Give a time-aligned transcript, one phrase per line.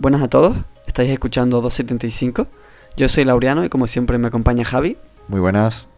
[0.00, 2.46] Buenas a todos, estáis escuchando 275.
[2.96, 4.96] Yo soy Laureano y como siempre me acompaña Javi.
[5.28, 5.88] Muy buenas.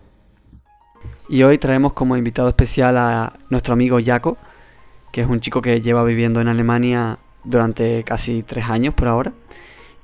[1.29, 4.39] Y hoy traemos como invitado especial a nuestro amigo Jaco,
[5.13, 9.35] que es un chico que lleva viviendo en Alemania durante casi tres años por ahora.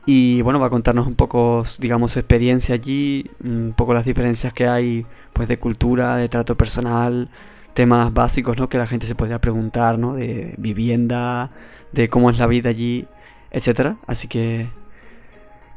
[0.06, 4.52] Y bueno, va a contarnos un poco, digamos, su experiencia allí, un poco las diferencias
[4.52, 7.30] que hay pues de cultura, de trato personal,
[7.74, 8.68] temas básicos, ¿no?
[8.68, 10.14] Que la gente se podría preguntar, ¿no?
[10.14, 11.50] De vivienda,
[11.90, 13.08] de cómo es la vida allí,
[13.50, 13.96] etcétera.
[14.06, 14.68] Así que,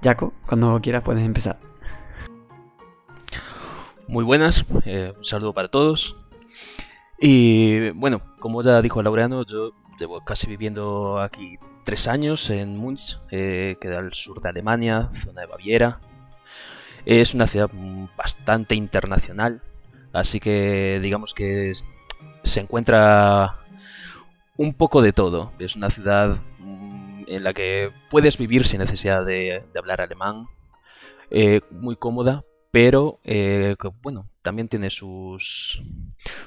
[0.03, 1.59] Jaco, cuando quieras puedes empezar.
[4.07, 6.17] Muy buenas, eh, un saludo para todos.
[7.20, 13.20] Y bueno, como ya dijo Laureano, yo llevo casi viviendo aquí tres años en Munch,
[13.29, 15.99] eh, que da al sur de Alemania, zona de Baviera.
[17.05, 17.70] Es una ciudad
[18.17, 19.62] bastante internacional,
[20.13, 21.73] así que digamos que
[22.43, 23.57] se encuentra
[24.57, 25.51] un poco de todo.
[25.59, 26.41] Es una ciudad
[27.35, 30.48] en la que puedes vivir sin necesidad de, hablar alemán,
[31.29, 35.82] eh, muy cómoda, pero eh, bueno, también tiene sus,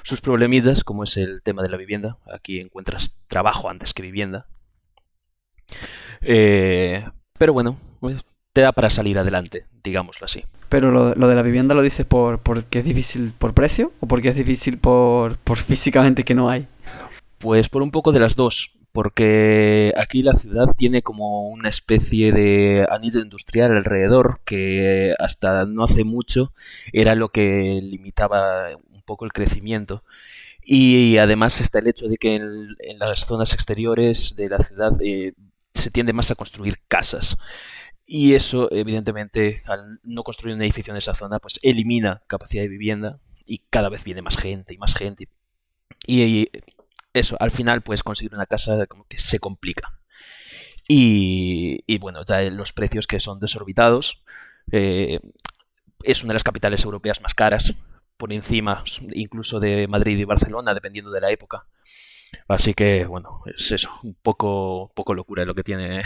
[0.03, 2.17] sus problemillas, como es el tema de la vivienda.
[2.31, 4.47] Aquí encuentras trabajo antes que vivienda.
[6.21, 7.05] Eh,
[7.37, 10.45] pero bueno, pues, te da para salir adelante, digámoslo así.
[10.69, 14.29] Pero lo, de la vivienda lo dices por porque es difícil por precio o porque
[14.29, 16.67] es difícil por, por físicamente que no hay.
[17.37, 22.31] Pues por un poco de las dos porque aquí la ciudad tiene como una especie
[22.31, 26.53] de anillo industrial alrededor que hasta no hace mucho
[26.93, 30.05] era lo que limitaba un poco el crecimiento.
[30.63, 35.33] Y además está el hecho de que en, las zonas exteriores de la ciudad eh,
[35.73, 37.35] se tiende más a construir casas.
[38.05, 42.69] Y eso, evidentemente, al no construir un edificio en esa zona, pues elimina capacidad de
[42.69, 45.27] vivienda y cada vez viene más gente y más gente.
[46.07, 46.49] Y,
[47.19, 49.99] eso, al final puedes conseguir una casa como que se complica.
[50.87, 54.23] Y, bueno, ya los precios que son desorbitados.
[54.71, 55.19] Eh,
[56.03, 57.73] es una de las capitales europeas más caras,
[58.17, 61.65] por encima incluso de Madrid y Barcelona, dependiendo de la época.
[62.47, 66.03] Así que, bueno, es eso, un poco, poco locura lo que tiene.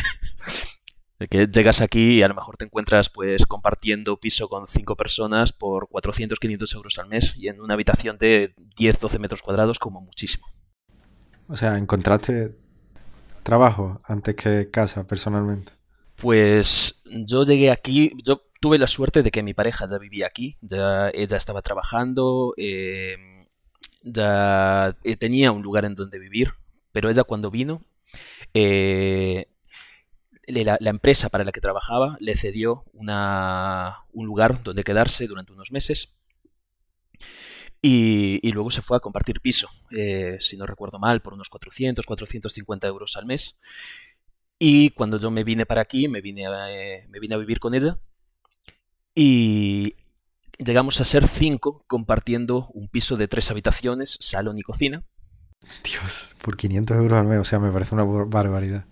[1.19, 4.95] De que llegas aquí y a lo mejor te encuentras pues compartiendo piso con cinco
[4.95, 9.41] personas por 400, 500 euros al mes y en una habitación de 10, 12 metros
[9.41, 10.47] cuadrados como muchísimo.
[11.49, 12.55] O sea, ¿encontraste
[13.41, 15.71] trabajo antes que casa personalmente?
[16.15, 20.57] Pues yo llegué aquí, yo tuve la suerte de que mi pareja ya vivía aquí,
[20.61, 23.47] ya ella estaba trabajando, em,
[24.03, 26.53] ya eh, tenía un lugar en donde vivir,
[26.91, 27.83] pero ella cuando vino,
[28.53, 29.47] eh,
[30.45, 36.18] la, empresa para la que trabajaba le cedió un lugar donde quedarse durante unos meses
[37.81, 42.05] y, luego se fue a compartir piso, eh, si no recuerdo mal, por unos 400,
[42.05, 43.57] 450 euros al mes.
[44.57, 47.59] Y cuando yo me vine para aquí, me vine a, eh, me vine a vivir
[47.59, 47.97] con ella.
[49.15, 49.95] Y
[50.57, 55.03] llegamos a ser cinco compartiendo un piso de tres habitaciones, salón y cocina.
[55.83, 58.85] Dios, por 500 euros al mes, o sea, me parece una barbaridad.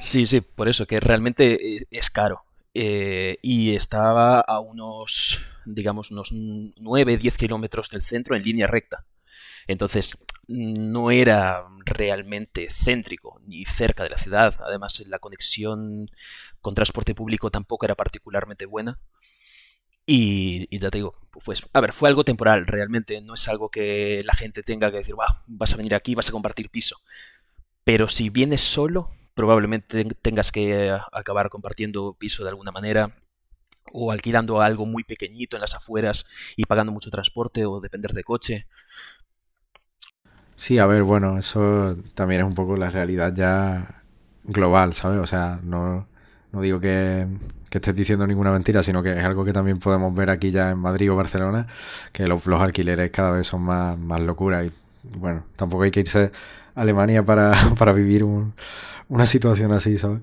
[0.00, 2.45] Sí, sí, por eso, que realmente eh, es caro.
[2.76, 9.04] Y estaba a unos digamos, unos 9, 10 kilómetros del centro en línea recta.
[9.66, 10.16] Entonces,
[10.48, 14.54] no era realmente céntrico ni cerca de la ciudad.
[14.64, 16.06] Además, la conexión
[16.60, 18.98] con transporte público tampoco era particularmente buena.
[20.08, 23.20] Y, ya te digo, pues, a ver, fue algo temporal, realmente.
[23.20, 25.16] No es algo que la gente tenga que decir,
[25.46, 27.00] vas a venir aquí, vas a compartir piso.
[27.82, 33.14] Pero si vienes solo, probablemente tengas que acabar compartiendo piso de alguna manera
[33.92, 36.24] o alquilando algo muy pequeñito en las afueras
[36.56, 38.66] y pagando mucho transporte o depender de coche.
[40.54, 44.02] Sí, a ver, bueno, eso también es un poco la realidad ya
[44.42, 45.20] global, ¿sabes?
[45.20, 46.08] O sea, no,
[46.50, 47.28] no digo que,
[47.68, 50.70] que, estés diciendo ninguna mentira, sino que es algo que también podemos ver aquí ya
[50.70, 51.66] en Madrid o Barcelona,
[52.12, 54.72] que los, alquileres cada vez son más, más locura y
[55.18, 56.32] bueno, tampoco hay que irse
[56.76, 58.24] Alemania para, para vivir
[59.08, 60.22] una situación así, ¿sabes?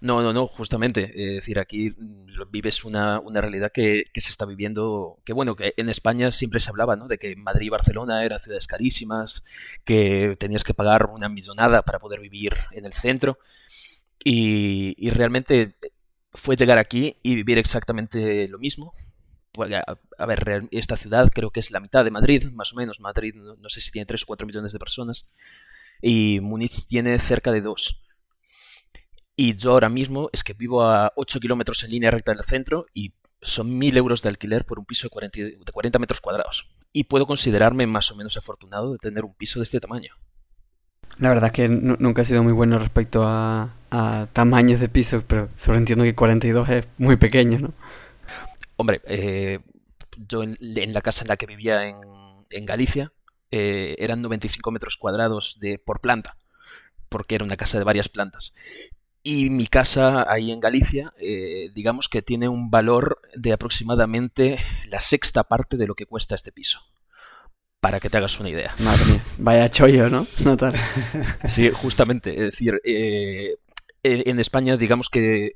[0.00, 1.12] No, no, no, justamente.
[1.14, 5.54] Es decir, aquí mm, vives una, una realidad que, que, se está viviendo, que bueno,
[5.54, 7.06] que en España siempre se hablaba, ¿no?
[7.06, 9.44] De que Madrid y Barcelona eran ciudades carísimas,
[9.84, 13.38] que tenías que pagar una millonada para poder vivir en el centro.
[14.24, 15.76] Y, y realmente
[16.32, 18.92] fue llegar aquí y vivir exactamente lo mismo.
[19.52, 23.00] Pues, a, ver, esta ciudad creo que es la mitad de Madrid, más o menos.
[23.00, 25.28] Madrid no, no sé si tiene 3 o 4 millones de personas.
[26.00, 28.02] Y Múnich tiene cerca de 2.
[29.36, 32.86] Y yo ahora mismo es que vivo a 8 kilómetros en línea recta del centro
[32.92, 36.68] y son 1.000 euros de alquiler por un piso de 40, de 40 metros cuadrados.
[36.92, 40.14] Y puedo considerarme más o menos afortunado de tener un piso de este tamaño.
[41.18, 43.74] La verdad es que nunca he sido muy bueno respecto a,
[44.32, 47.74] tamaños de pisos, pero solo entiendo que 42 es muy pequeño, ¿no?
[48.82, 49.60] Hombre, eh,
[50.16, 51.98] yo en, la casa en la que vivía en,
[52.50, 53.12] en Galicia
[53.52, 56.36] eh, eran 95 metros cuadrados de, por planta,
[57.08, 58.54] porque era una casa de varias plantas.
[59.22, 64.58] Y mi casa ahí en Galicia, eh, digamos que tiene un valor de aproximadamente
[64.88, 66.80] la sexta parte de lo que cuesta este piso.
[67.80, 68.74] Para que te hagas una idea.
[68.80, 70.26] Madre mía, vaya chollo, ¿no?
[71.48, 72.30] Sí, justamente.
[72.30, 73.58] Es decir, eh,
[74.02, 75.52] en España, digamos que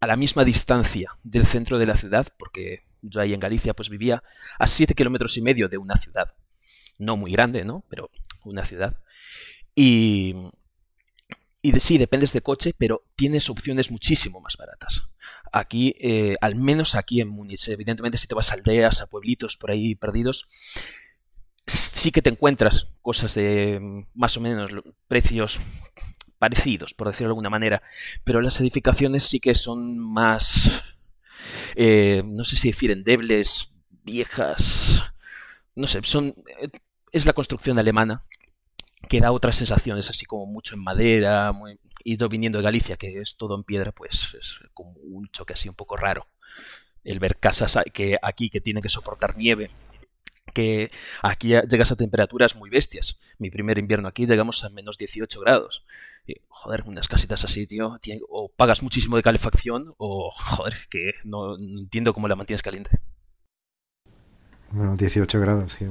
[0.00, 3.88] a la misma distancia del centro de la ciudad, porque yo ahí en Galicia pues
[3.88, 4.22] vivía
[4.58, 6.34] a siete kilómetros y medio de una ciudad.
[6.98, 7.84] No muy grande, ¿no?
[7.88, 8.10] Pero
[8.44, 8.96] una ciudad.
[9.74, 10.34] Y,
[11.62, 15.04] y sí, dependes de coche, pero tienes opciones muchísimo más baratas.
[15.52, 19.56] Aquí, eh, al menos aquí en Múnich, evidentemente si te vas a aldeas, a pueblitos
[19.56, 20.48] por ahí perdidos,
[21.66, 24.70] sí que te encuentras cosas de mm, más o menos
[25.08, 25.58] precios
[26.40, 27.82] parecidos, por decirlo de alguna manera,
[28.24, 30.82] pero las edificaciones sí que son más,
[31.76, 33.72] eh, no sé si decir endebles,
[34.02, 35.04] viejas,
[35.74, 36.70] no sé, son, eh,
[37.12, 38.24] es la construcción alemana
[39.10, 42.96] que da otras sensaciones, así como mucho en madera, muy, y yo viniendo de Galicia,
[42.96, 46.26] que es todo en piedra, pues es como un choque así un poco raro.
[47.04, 49.70] El ver casas que aquí que tienen que soportar nieve,
[50.52, 50.90] que
[51.22, 53.18] aquí llegas a temperaturas muy bestias.
[53.38, 55.84] Mi primer invierno aquí llegamos a menos 18 grados.
[56.26, 57.98] Y, joder, unas casitas así, tío,
[58.28, 63.00] o pagas muchísimo de calefacción o, joder, que no, entiendo cómo la mantienes caliente.
[64.70, 65.86] Bueno, 18 grados, sí.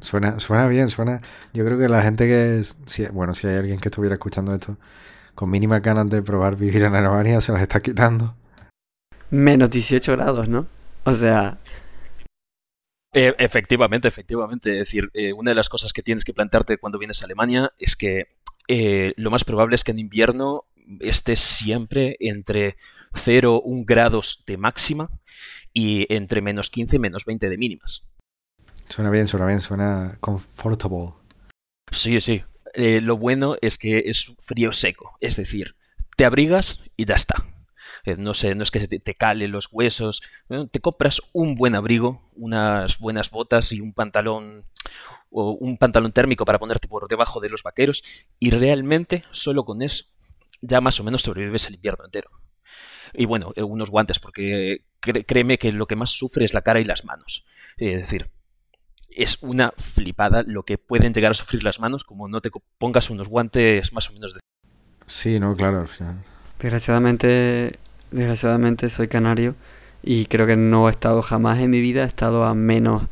[0.00, 1.20] Suena, suena bien, suena...
[1.52, 2.62] Yo creo que la gente que...
[2.86, 4.76] Si, bueno, si hay alguien que estuviera escuchando esto
[5.34, 8.34] con mínimas ganas de probar vivir en Alemania, se las está quitando.
[9.30, 10.66] Menos 18 grados, ¿no?
[11.04, 11.56] O sea,
[13.12, 14.72] eh, efectivamente, efectivamente.
[14.72, 17.72] Es decir, eh, una de las cosas que tienes que plantearte cuando vienes a Alemania
[17.78, 18.28] es que
[18.68, 20.64] eh, lo más probable es que en invierno
[21.00, 22.76] estés siempre entre
[23.14, 25.10] 0, 1 grados de máxima
[25.72, 28.06] y entre menos 15 y menos 20 de mínimas.
[28.88, 31.14] Suena bien, suena bien, suena comfortable.
[31.92, 32.44] Sí, sí.
[32.74, 35.76] lo bueno es que es frío seco, es decir,
[36.16, 37.44] te abrigas y ya está.
[38.04, 40.22] Eh, no sé, no es que te, cale los huesos,
[40.70, 44.64] te compras un buen abrigo, unas buenas botas y un pantalón
[45.30, 48.02] o un pantalón térmico para ponerte por debajo de los vaqueros
[48.38, 50.06] y realmente solo con eso
[50.62, 52.30] ya más o menos sobrevives el invierno entero.
[53.12, 56.80] Y bueno, eh, unos guantes porque créeme que lo que más sufre es la cara
[56.80, 57.44] y las manos.
[57.76, 58.30] Es decir,
[59.08, 63.10] es una flipada lo que pueden llegar a sufrir las manos como no te pongas
[63.10, 64.40] unos guantes más o menos de...
[65.06, 65.86] Sí, no, claro.
[66.58, 67.78] Desgraciadamente
[68.10, 69.54] desgraciadamente soy canario
[70.02, 73.04] y creo que no he estado jamás en mi vida, he estado a menos...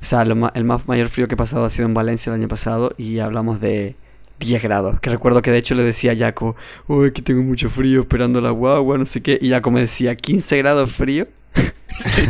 [0.00, 2.46] O sea, el más mayor frío que he pasado ha sido en Valencia el año
[2.46, 3.96] pasado y hablamos de
[4.38, 5.00] 10 grados.
[5.00, 6.56] Que recuerdo que de hecho le decía a Jaco,
[6.86, 9.38] uy, que tengo mucho frío esperando la guagua, no sé qué.
[9.40, 11.26] Y Jaco me decía, 15 grados frío.
[11.98, 12.22] Sí,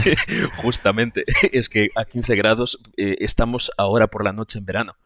[0.62, 1.24] justamente.
[1.52, 4.96] Es que a 15 grados eh, estamos ahora por la noche en verano.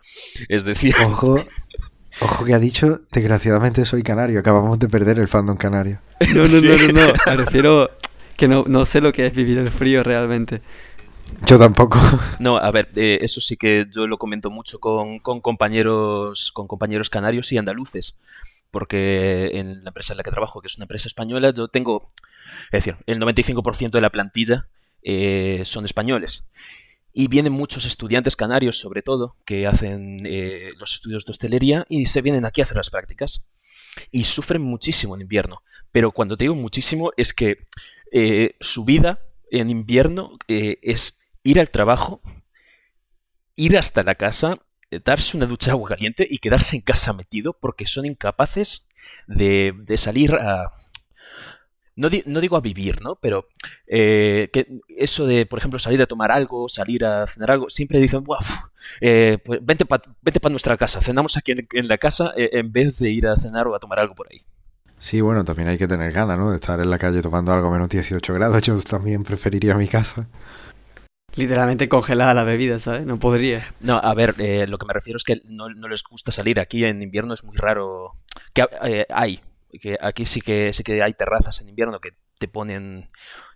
[0.49, 0.95] Es decir...
[1.05, 1.45] Ojo,
[2.21, 6.01] Ojo que ha dicho, desgraciadamente soy canario, acabamos de perder el fandom canario.
[6.35, 7.91] No, no, no, no, no, me refiero
[8.37, 10.63] que no, no sé lo que es vivir el frío realmente.
[11.47, 11.99] Yo tampoco.
[12.39, 16.67] No, a ver, eh, eso sí que yo lo comento mucho con, con, compañeros, con
[16.67, 18.21] compañeros canarios y andaluces,
[18.71, 22.07] porque en la empresa en la que trabajo, que es una empresa española, yo tengo,
[22.71, 24.69] es decir, el 95% de la plantilla
[25.03, 26.45] eh, son españoles.
[27.13, 32.07] Y vienen muchos estudiantes canarios, sobre todo, que hacen eh, los estudios de hostelería y
[32.07, 33.47] se vienen aquí a hacer las prácticas.
[34.11, 35.63] Y sufren muchísimo en invierno.
[35.91, 37.67] Pero cuando te digo muchísimo es que
[38.11, 42.23] eh, su vida en invierno eh, es ir al trabajo,
[43.57, 44.61] ir hasta la casa,
[45.05, 48.87] darse una ducha de agua caliente y quedarse en casa metido porque son incapaces
[49.27, 50.71] de, de salir a,
[52.27, 53.17] no, digo a vivir, ¿no?
[53.17, 53.49] Pero
[53.87, 58.01] eh, que eso de, por ejemplo, salir a tomar algo, salir a cenar algo, siempre
[58.01, 58.25] dicen,
[59.01, 62.99] eh, pues vente para vente nuestra casa, cenamos aquí en, la casa eh, en vez
[62.99, 64.43] de ir a cenar o a tomar algo por ahí.
[64.99, 66.51] Sí, bueno, también hay que tener ganas, ¿no?
[66.51, 68.63] De estar en la calle tomando algo menos 18 grados.
[68.63, 70.29] Yo también preferiría mi casa.
[71.35, 73.05] Literalmente congelada la bebida, ¿sabes?
[73.05, 73.65] No podría.
[73.81, 74.37] No, a ver,
[74.69, 76.61] lo que me refiero es que no, no, les gusta salir.
[76.61, 78.13] Aquí en invierno es muy raro.
[78.53, 78.65] Que
[79.09, 79.41] hay,
[79.81, 83.11] que aquí sí que sí que hay terrazas en invierno que te ponen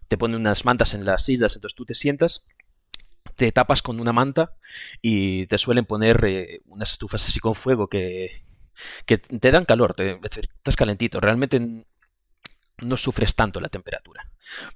[0.08, 2.46] te ponen unas mantas en las sillas, entonces tú te sientas,
[3.34, 4.56] te tapas con una manta
[5.02, 8.42] y te suelen poner eh, unas estufas así con fuego que,
[9.04, 11.20] que te dan calor, te, estás calentito.
[11.20, 11.86] Realmente
[12.78, 14.30] no sufres tanto la temperatura.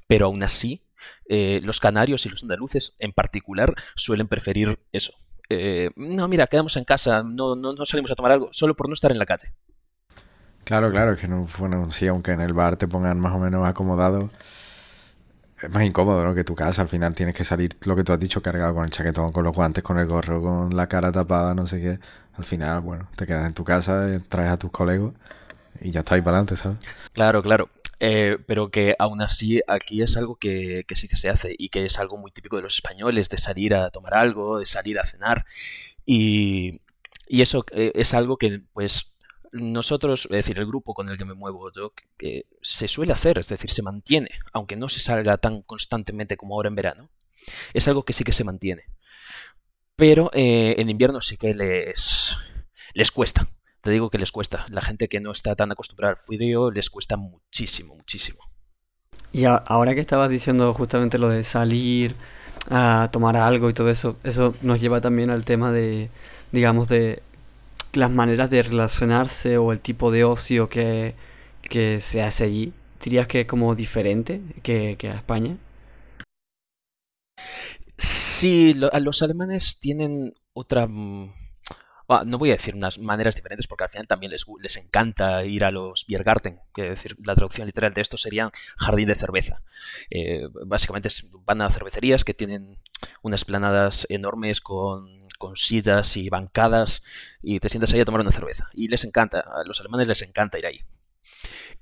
[0.06, 0.82] Pero aún así,
[1.28, 5.14] eh, los canarios y los andaluces en particular suelen preferir eso,
[5.48, 8.88] eh, no, mira, quedamos en casa, no, no, no salimos a tomar algo, solo por
[8.88, 9.52] no estar en la calle.
[10.70, 13.40] Claro, claro, es que no, bueno, sí, aunque en el bar te pongan más o
[13.40, 14.30] menos acomodado,
[15.60, 16.32] es más incómodo, ¿no?
[16.32, 18.84] Que tu casa, al final tienes que salir, lo que tú has dicho, cargado con
[18.84, 21.98] el chaquetón, con los guantes, con el gorro, con la cara tapada, no sé qué.
[22.34, 25.10] Al final, bueno, te quedas en tu casa, eh, traes a tus colegas
[25.80, 26.78] y ya está ahí para adelante, ¿sabes?
[27.14, 27.68] Claro, claro.
[27.98, 31.70] Eh, pero que aún así aquí es algo que, que sí que se hace y
[31.70, 35.00] que es algo muy típico de los españoles, de salir a tomar algo, de salir
[35.00, 35.46] a cenar.
[36.06, 36.78] Y,
[37.26, 39.10] y eso eh, es algo que, pues,
[39.52, 43.38] nosotros, es decir, el grupo con el que me muevo yo, que se suele hacer,
[43.38, 47.10] es decir, se mantiene, aunque no se salga tan constantemente como ahora en verano,
[47.74, 48.84] es algo que sí que se mantiene.
[49.96, 52.36] Pero eh, en invierno sí que les,
[52.94, 53.48] les cuesta.
[53.80, 54.66] Te digo que les cuesta.
[54.68, 58.50] La gente que no está tan acostumbrada al frío les cuesta muchísimo, muchísimo.
[59.32, 62.16] Y ahora que estabas diciendo justamente lo de salir
[62.68, 66.10] a tomar algo y todo eso, eso nos lleva también al tema de,
[66.52, 67.22] digamos, de
[67.92, 71.14] las maneras de relacionarse o el tipo de ocio que,
[71.62, 72.72] que se hace allí.
[73.02, 75.56] ¿Dirías que es como diferente que, que a España?
[77.96, 80.86] Sí, los alemanes tienen otra...
[80.86, 81.32] mm,
[82.08, 85.44] ah, no voy a decir unas maneras diferentes porque al final también les, les encanta
[85.44, 89.62] ir a los Biergarten, que decir, la traducción literal de esto sería jardín de cerveza.
[90.10, 91.08] Eh, básicamente
[91.44, 92.78] van a cervecerías que tienen
[93.22, 97.02] unas planadas enormes con, con sillas y bancadas
[97.42, 98.68] y te sientas ahí a tomar una cerveza.
[98.74, 100.80] Y les encanta, a los alemanes les encanta ir ahí.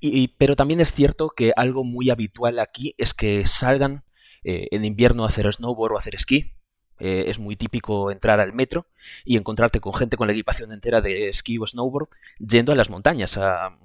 [0.01, 4.05] Y, y- pero también es cierto que algo muy habitual aquí es que salgan
[4.45, 6.53] eh, en invierno a hacer snowboard o a hacer esquí.
[7.01, 8.87] Eh, es muy típico entrar al metro
[9.25, 12.91] y encontrarte con gente con la equipación entera de esquí o snowboard yendo a las
[12.91, 13.77] montañas a,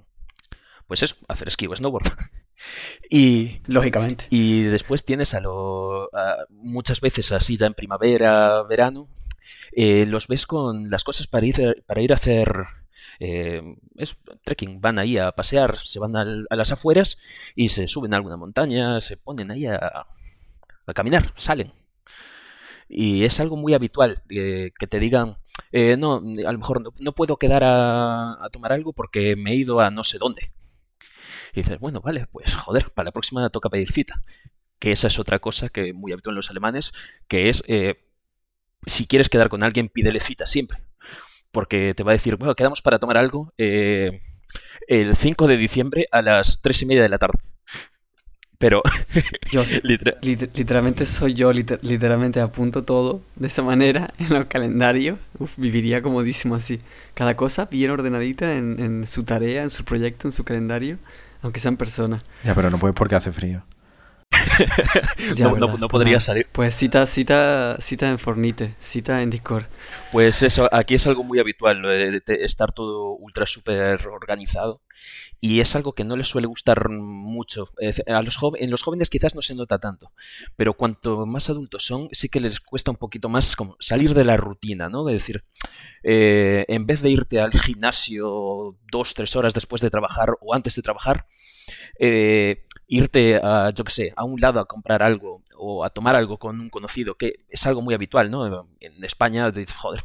[0.86, 2.06] pues eso, hacer esquí o snowboard.
[3.10, 4.26] y, Lógicamente.
[4.30, 9.08] y después tienes a lo a- muchas veces así ya en primavera, verano,
[9.72, 12.66] eh, los ves con las cosas para ir, para ir a hacer
[13.20, 13.62] eh,
[13.96, 14.80] es, trekking.
[14.80, 17.18] Van ahí a pasear, se van al- a las afueras
[17.54, 20.06] y se suben a alguna montaña, se ponen ahí a,
[20.94, 21.72] caminar, salen.
[22.88, 25.38] Y es algo muy habitual eh, que te digan,
[25.98, 29.80] no, a lo mejor no, no puedo quedar a, tomar algo porque me he ido
[29.80, 30.52] a no sé dónde.
[31.54, 34.22] Y dices, bueno, vale, pues joder, para la próxima toca pedir cita.
[34.78, 36.92] Que esa es otra cosa que muy habitual en los alemanes,
[37.28, 37.62] que es,
[38.86, 40.78] si quieres quedar con alguien, pídele cita siempre.
[41.52, 44.20] Porque te va a decir, bueno, quedamos para tomar algo eh,
[44.88, 47.38] el 5 de diciembre a las 3 y media de la tarde.
[48.58, 48.82] Pero,
[49.52, 54.46] Yo literal- liter- literalmente soy yo, liter- literalmente apunto todo de esa manera en los
[54.46, 55.18] calendarios.
[55.38, 56.78] Uf, viviría comodísimo así.
[57.14, 60.98] Cada cosa bien ordenadita en, en su tarea, en su proyecto, en su calendario,
[61.42, 62.22] aunque sean personas.
[62.44, 63.64] Ya, pero no puedes porque hace frío.
[65.36, 66.46] Ya, no, no- no podría salir.
[66.52, 69.64] Pues cita, cita, cita en Fornite, cita en Discord.
[70.12, 74.82] Pues eso, aquí es algo muy habitual, lo de, de estar todo ultra súper organizado.
[75.40, 77.70] Y es algo que no les suele gustar mucho.
[78.06, 80.12] A los en los jóvenes quizás no se nota tanto,
[80.56, 84.24] pero cuanto más adultos son, sí que les cuesta un poquito más como salir de
[84.24, 85.08] la rutina, ¿no?
[85.08, 85.44] Es decir,
[86.02, 90.74] eh, en vez de irte al gimnasio dos, tres horas después de trabajar o antes
[90.76, 91.26] de trabajar,
[91.98, 96.16] eh, irte a, yo qué sé, a un lado a comprar algo o a tomar
[96.16, 98.68] algo con un conocido, que es algo muy habitual, ¿no?
[98.80, 100.02] En España te dices, joder,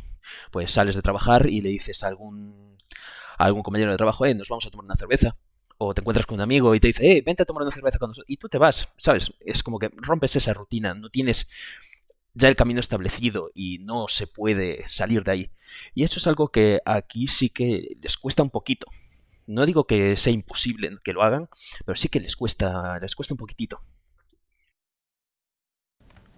[0.52, 2.78] pues sales de trabajar y le dices a algún,
[3.38, 5.36] algún compañero de trabajo, eh, nos vamos a tomar una cerveza.
[5.82, 7.98] O te encuentras con un amigo y te dice, eh, vente a tomar una cerveza
[8.00, 8.30] con nosotros.
[8.30, 9.32] Y tú te vas, ¿sabes?
[9.40, 11.48] Es como que rompes esa rutina, no tienes
[12.34, 15.52] ya el camino establecido y no se puede salir de ahí.
[15.94, 18.88] Y eso es algo que aquí sí que les cuesta un poquito.
[19.50, 21.50] No digo que sea imposible que lo hagan,
[21.84, 23.82] pero sí que les cuesta, les cuesta un poquitito.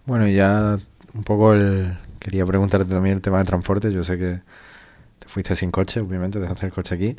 [0.05, 0.79] Bueno, ya
[1.13, 1.97] un poco el...
[2.19, 3.91] Quería preguntarte también el tema de transporte.
[3.91, 4.41] Yo sé que
[5.19, 7.15] te fuiste sin coche, obviamente, dejaste el coche aquí.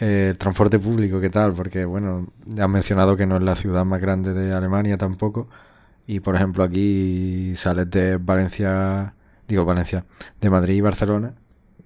[0.00, 1.52] Eh, transporte público, ¿qué tal?
[1.52, 5.48] Porque, bueno, ya has mencionado que no es la ciudad más grande de Alemania tampoco.
[6.06, 9.14] Y, por ejemplo, aquí sales de Valencia,
[9.48, 10.06] digo Valencia,
[10.40, 11.34] de Madrid y Barcelona.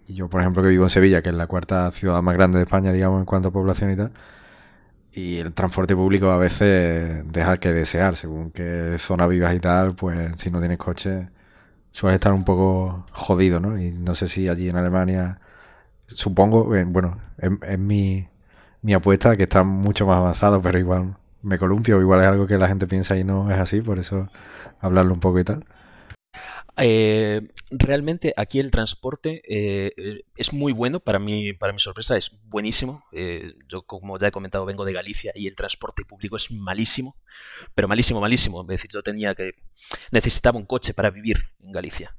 [0.08, 2.64] Yo, por ejemplo, que vivo en Sevilla, que es la cuarta ciudad más grande de
[2.64, 4.12] España, digamos, en cuanto a población y tal.
[5.12, 9.94] Y el transporte público a veces deja que desear, según qué zona vivas y tal,
[9.96, 11.30] pues si no tienes coche
[11.90, 13.78] suele estar un poco jodido, ¿no?
[13.78, 15.40] Y no sé si allí en Alemania,
[16.06, 18.28] supongo, que, bueno, es mi,
[18.82, 22.58] mi apuesta que está mucho más avanzado, pero igual me columpio, igual es algo que
[22.58, 24.28] la gente piensa y no es así, por eso
[24.80, 25.64] hablarlo un poco y tal.
[26.80, 32.16] Eh, realmente aquí el transporte eh, eh, es muy bueno, para mí, para mi sorpresa
[32.16, 33.04] es buenísimo.
[33.68, 37.16] Yo, como ya he comentado, vengo de Galicia y el transporte público es malísimo,
[37.74, 38.62] pero malísimo, malísimo.
[38.62, 39.52] Es decir, yo tenía que
[40.12, 42.16] necesitaba un coche para vivir en Galicia.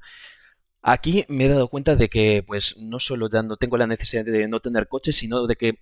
[0.81, 4.23] Aquí me he dado cuenta de que, pues, no solo ya no tengo la necesidad
[4.25, 5.79] de no tener coche, sino de que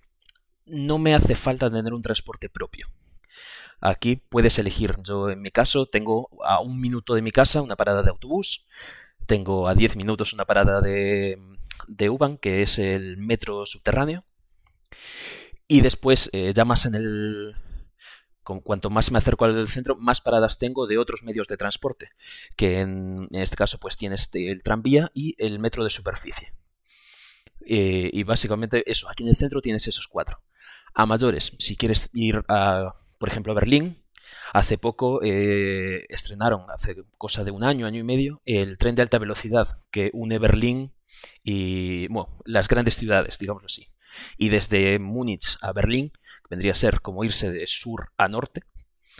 [0.66, 2.88] no me hace falta tener un transporte propio.
[3.80, 4.96] Aquí puedes elegir.
[5.04, 8.66] Yo, en mi caso, tengo a un minuto de mi casa una parada de autobús,
[9.26, 11.38] tengo a 10 minutos una parada de,
[11.86, 14.24] de UBAN, que es el metro subterráneo,
[15.68, 17.54] y después, eh, ya más en el,
[18.42, 22.10] con cuanto más me acerco al centro, más paradas tengo de otros medios de transporte,
[22.56, 26.54] que en, este caso pues tienes el tranvía y el metro de superficie.
[27.66, 30.42] Eh, y básicamente eso, aquí en el centro tienes esos cuatro.
[30.94, 34.04] A mayores, si quieres ir a, por ejemplo, Berlín,
[34.52, 39.02] hace poco eh, estrenaron, hace cosa de un año, año y medio, el tren de
[39.02, 40.94] alta velocidad que une Berlín
[41.42, 43.88] y bueno, las grandes ciudades, digámoslo así.
[44.36, 46.12] Y desde Múnich a Berlín
[46.48, 48.62] vendría a ser como irse de sur a norte.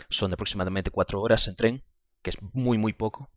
[0.09, 1.83] Son aproximadamente cuatro horas en tren,
[2.21, 3.29] que es muy, muy poco.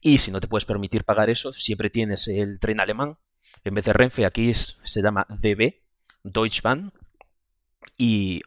[0.00, 3.18] Y si no te puedes permitir pagar eso, siempre tienes el tren alemán.
[3.64, 5.82] En vez de Renfe, aquí se llama DB,
[6.22, 6.92] Deutsche Bahn.
[7.98, 8.42] Y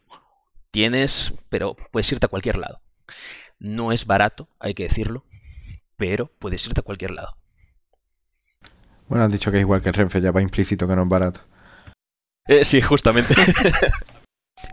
[0.76, 2.82] tienes, pero puedes irte a cualquier lado.
[3.60, 5.24] No es barato, hay que decirlo,
[5.96, 7.38] pero puedes irte a cualquier lado.
[9.08, 11.08] Bueno, han dicho que es igual que el Renfe, ya va implícito que no es
[11.08, 11.40] barato.
[12.48, 13.36] Eh, sí, justamente.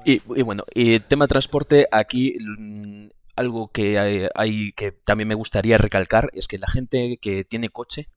[0.05, 6.31] Y, bueno, y tema transporte, aquí mm, algo que hay, que también me gustaría recalcar
[6.35, 8.09] es que la gente que tiene coche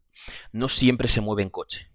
[0.51, 1.89] no siempre se mueve en coche.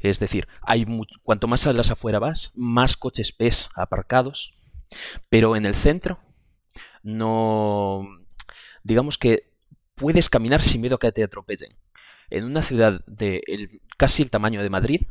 [0.00, 0.86] Es decir, hay
[1.22, 4.56] cuanto más a las afuera vas, más coches ves aparcados,
[5.28, 6.18] pero en el centro
[7.02, 8.06] no
[8.82, 9.50] digamos que
[9.96, 11.70] puedes caminar sin miedo a que te atropellen.
[12.30, 13.42] En una ciudad de
[13.96, 15.02] casi el tamaño de Madrid,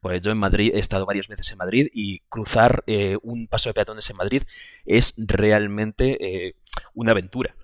[0.00, 3.68] pues yo en Madrid he estado varias veces en Madrid y cruzar eh, un paso
[3.68, 4.42] de peatones en Madrid
[4.84, 6.56] es realmente eh,
[6.94, 7.56] una aventura.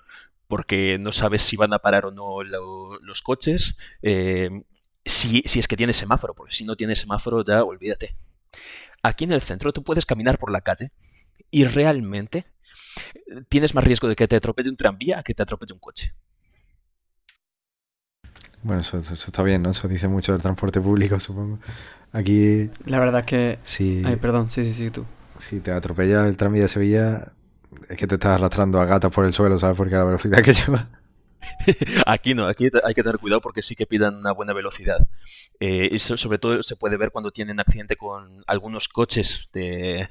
[0.47, 4.49] Porque no sabes si van a parar o no los coches, eh,
[5.05, 8.17] si, si es que tiene semáforo, porque si no tiene semáforo ya olvídate.
[9.03, 10.91] Aquí en el centro tú puedes caminar por la calle
[11.51, 12.47] y realmente
[13.49, 16.15] tienes más riesgo de que te atropelle un tranvía que te atropelle un coche.
[18.63, 19.71] Bueno, eso, está bien, ¿no?
[19.71, 21.59] Eso dice mucho del transporte público, supongo.
[22.13, 22.71] Aquí.
[22.87, 23.59] La verdad es que.
[23.63, 24.03] Sí.
[24.05, 25.05] Ay, perdón, sí, sí, sí, tú.
[25.37, 27.33] Si te atropella el tranvía de Sevilla,
[27.89, 29.77] es que te estás arrastrando a gatas por el suelo, ¿sabes?
[29.77, 30.89] Porque la velocidad que lleva.
[32.07, 35.07] aquí no, aquí hay que tener cuidado porque sí que pidan una buena velocidad.
[35.61, 40.09] Eh, eso sobre todo se puede ver cuando tienen accidente con algunos coches de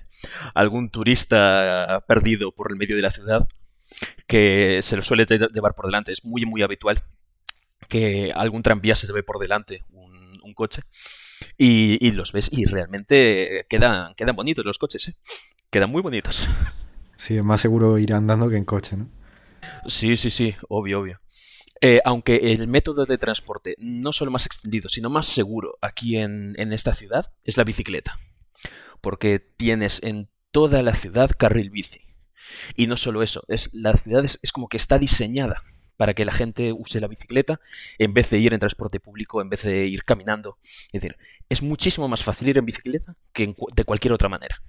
[0.54, 3.48] algún turista perdido por el medio de la ciudad
[4.28, 6.12] que se lo suele llevar por delante.
[6.12, 7.02] Es muy, muy habitual
[7.88, 9.84] que algún tranvía se lleve por delante
[10.48, 10.82] un coche
[11.58, 15.16] y, los ves y realmente quedan, quedan bonitos los coches, ¿eh?
[15.70, 16.48] Quedan muy bonitos.
[17.20, 19.10] Sí, es más seguro ir andando que en coche, ¿no?
[19.86, 21.22] Sí, sí, sí, obvio, obvio.
[21.80, 26.56] Eh, aunque el método de transporte no solo más extendido, sino más seguro aquí en,
[26.58, 28.20] en esta ciudad es la bicicleta.
[29.02, 32.02] Porque tienes en toda la ciudad carril bici.
[32.76, 35.62] Y no solo eso, es, la ciudad es como que está diseñada
[35.98, 37.60] para que la gente use la bicicleta
[37.98, 40.58] en vez de ir en transporte público, en vez de ir caminando.
[40.94, 41.18] Es decir,
[41.50, 44.62] es muchísimo más fácil ir en bicicleta que de cualquier otra manera.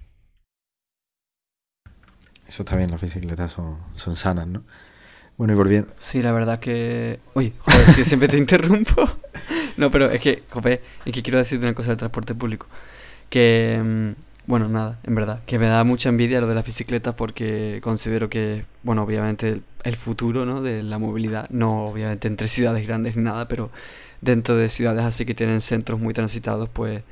[2.49, 4.63] Eso está bien, las bicicletas son, son sanas, ¿no?
[5.37, 5.91] Bueno, y volviendo.
[5.99, 7.21] Sí, la verdad que.
[7.35, 9.09] Uy, joder, que siempre te interrumpo.
[9.77, 12.67] no, pero es que, joder, es que quiero decirte una cosa del transporte público.
[13.31, 14.13] Que mm,
[14.49, 18.31] bueno, nada, en verdad, que me da mucha envidia lo de las bicicletas porque considero
[18.31, 20.63] que, bueno, obviamente el, futuro, ¿no?
[20.63, 23.71] De la movilidad, no obviamente entre ciudades grandes ni nada, pero
[24.23, 27.03] dentro de ciudades así que tienen centros muy transitados, pues,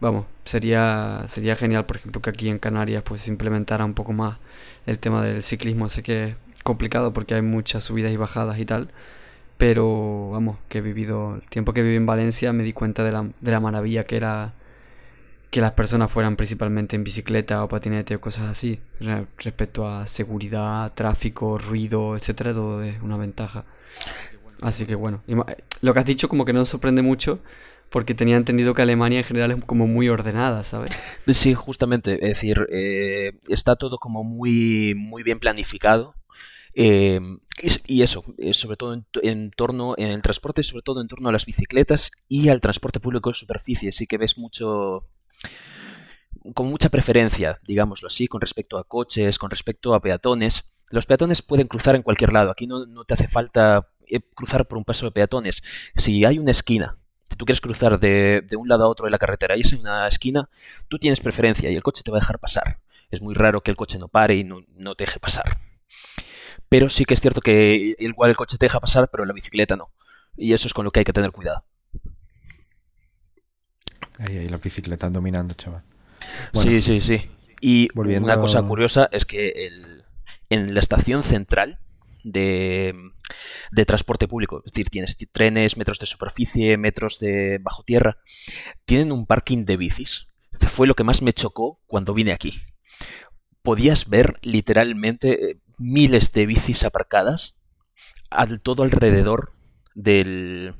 [0.00, 4.12] vamos, sería, sería genial, por ejemplo, que aquí en Canarias pues se implementara un poco
[4.12, 4.38] más
[4.88, 5.88] el tema del ciclismo.
[5.88, 8.90] Sé que es complicado porque hay muchas subidas y bajadas y tal,
[9.58, 13.12] pero, vamos, que he vivido, el tiempo que viví en Valencia me di cuenta de
[13.12, 14.54] la, de la maravilla que era
[15.50, 18.80] que las personas fueran principalmente en bicicleta o patinete o cosas así.
[19.38, 23.64] respecto a seguridad, tráfico, ruido, etcétera, todo es una ventaja.
[24.60, 25.22] Así que bueno,
[25.80, 27.40] lo que has dicho como que no sorprende mucho
[27.90, 30.90] porque tenía entendido que Alemania en general es como muy ordenada, ¿sabes?
[31.28, 36.14] Sí, justamente, es decir, eh, está todo como muy, muy bien planificado.
[36.74, 37.20] Eh,
[37.86, 41.32] y, eso, eh, sobre todo en, torno, en el transporte, sobre todo en torno a
[41.32, 43.90] las bicicletas y al transporte público de superficie.
[43.90, 45.08] Sí que ves mucho,
[46.54, 50.70] con mucha preferencia, digámoslo así, con respecto a coches, con respecto a peatones.
[50.90, 52.50] Los peatones pueden cruzar en cualquier lado.
[52.50, 53.88] Aquí no, te hace falta
[54.34, 55.62] cruzar por un paso de peatones.
[55.96, 56.96] Si hay una esquina
[57.36, 60.06] tú quieres cruzar de, un lado a otro de la carretera y es en una
[60.08, 60.48] esquina,
[60.88, 62.80] tú tienes preferencia y el coche te va a dejar pasar.
[63.10, 65.58] Es muy raro que el coche no pare y no, no te deje pasar.
[66.68, 69.76] Pero sí que es cierto que igual el coche te deja pasar, pero la bicicleta
[69.76, 69.90] no.
[70.36, 71.64] Y eso es con lo que hay que tener cuidado.
[74.18, 75.82] Ahí, ahí las bicicletas dominando, chaval.
[76.54, 77.30] sí, sí, sí.
[77.60, 79.70] Y una cosa curiosa es que
[80.50, 81.78] en la estación central
[82.32, 82.94] de,
[83.70, 88.18] de, transporte público, es decir, tienes trenes, metros de superficie, metros de bajo tierra,
[88.84, 92.60] tienen un parking de bicis, que fue lo que más me chocó cuando vine aquí.
[93.62, 97.58] Podías ver literalmente eh, miles de bicis aparcadas
[98.30, 99.52] al todo alrededor
[99.94, 100.74] del,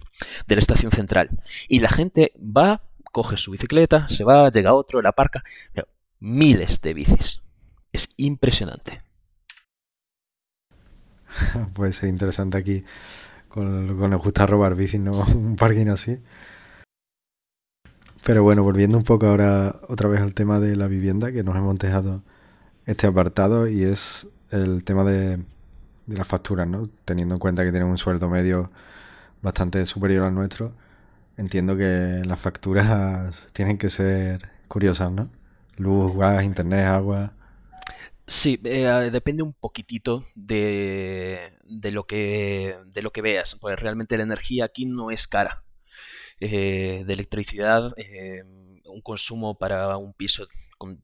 [0.47, 1.31] de la estación central.
[1.69, 5.43] Y la gente va, coge su bicicleta, se va, llega otro, la aparca.
[6.21, 7.41] Miles de bicis.
[7.93, 9.03] Es impresionante.
[11.75, 12.85] Puede ser interesante aquí
[13.49, 15.13] con que nos gusta robar bicis, ¿no?
[15.35, 16.21] Un parking así.
[18.25, 21.57] Pero bueno, volviendo un poco ahora otra vez al tema de la vivienda, que nos
[21.57, 22.23] hemos dejado
[22.87, 25.39] este apartado y es el tema de,
[26.07, 26.89] de las facturas, ¿no?
[27.05, 28.71] Teniendo en cuenta que tienen un sueldo medio
[29.43, 30.73] bastante superior al nuestro,
[31.37, 35.31] entiendo que las facturas tienen que ser curiosas, ¿no?
[35.77, 37.33] Luz, gas, internet, agua.
[38.29, 44.19] Sí, eh, depende un poquitito de, de, lo que, de lo que veas, pues realmente
[44.19, 45.65] la energía aquí no es cara.
[46.41, 48.45] Eh, de electricidad, eh,
[48.85, 50.47] un consumo para un piso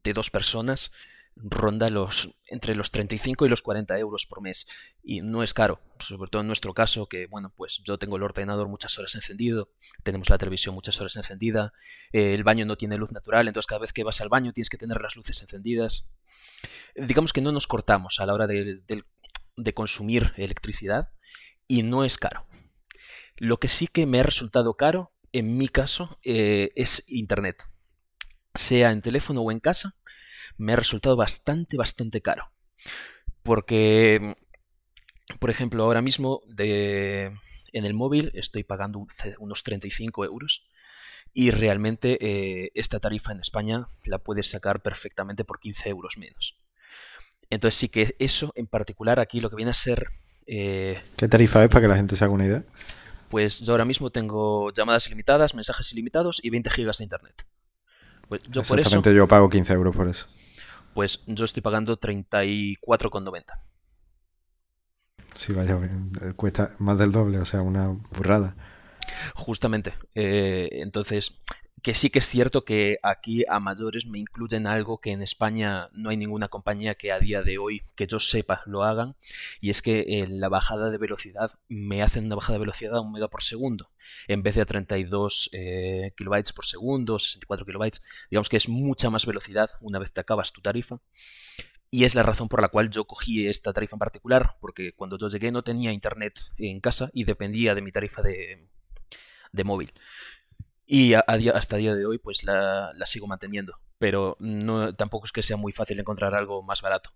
[0.05, 0.93] de dos personas
[1.37, 4.67] ronda los entre los 35 y los 40 euros por mes
[5.03, 8.23] y no es caro, sobre todo en nuestro caso que bueno pues yo tengo el
[8.23, 9.71] ordenador muchas horas encendido,
[10.05, 11.73] tenemos la televisión muchas horas encendida,
[12.13, 14.71] eh, el baño no tiene luz natural, entonces cada vez que vas al baño tienes
[14.71, 16.07] que tener las luces encendidas.
[16.97, 18.83] Digamos que no nos cortamos a la hora de,
[19.75, 21.11] consumir electricidad
[21.67, 22.47] y no es caro.
[23.37, 27.65] Lo que sí que me ha resultado caro, en mi caso, eh, es Internet.
[28.55, 29.97] Sea en teléfono o en casa,
[30.57, 32.53] me ha resultado bastante, bastante caro.
[33.43, 34.37] Porque,
[35.41, 37.33] por ejemplo, ahora mismo de,
[37.73, 39.07] en el móvil estoy pagando
[39.39, 40.65] unos 35 euros
[41.35, 46.59] y realmente eh, esta tarifa en España la puedes sacar perfectamente por 15 euros menos.
[47.51, 50.07] Entonces sí que eso en particular aquí lo que viene a ser...
[50.47, 52.65] Eh, ¿Qué tarifa es para que la gente se haga una idea?
[53.29, 57.47] Pues yo ahora mismo tengo llamadas ilimitadas, mensajes ilimitados y 20 gigas de internet.
[58.29, 60.27] Pues yo Exactamente, yo pago 15 euros por eso
[60.95, 63.45] pues yo estoy pagando 34,90.
[65.35, 68.55] Sí, vaya, eh, cuesta más del doble, o sea, una burrada.
[69.35, 69.95] Justamente.
[70.15, 71.39] Eh, entonces,
[71.85, 75.91] que sí que es cierto que aquí a mayores me incluyen algo que en España
[75.93, 79.17] no hay ninguna compañía que a día de hoy, que yo sepa, lo hagan,
[79.61, 82.97] y es que en eh, la bajada de velocidad me hacen una bajada de velocidad
[82.97, 83.91] a un mega por segundo,
[84.29, 89.11] en vez de a 32 eh, kilobytes por segundo, 64 kilobytes, digamos que es mucha
[89.11, 91.01] más velocidad una vez te acabas tu tarifa.
[91.91, 95.19] Y es la razón por la cual yo cogí esta tarifa en particular, porque cuando
[95.19, 98.69] yo llegué no tenía internet en casa y dependía de mi tarifa de,
[99.55, 99.93] de móvil.
[100.87, 103.79] Y hasta el día de hoy pues la, sigo manteniendo.
[103.99, 107.11] Pero no, tampoco es que sea muy fácil encontrar algo más barato.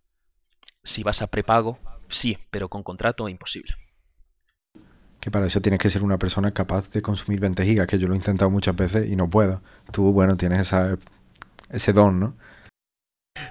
[0.83, 3.75] Si vas a prepago, sí, pero con contrato imposible.
[5.21, 8.07] Que para eso tienes que ser una persona capaz de consumir 20 gigas, que yo
[8.07, 9.63] lo he intentado muchas veces y no puedo.
[9.93, 10.97] Tú, bueno, tienes esa,
[11.69, 12.37] ese don, ¿no?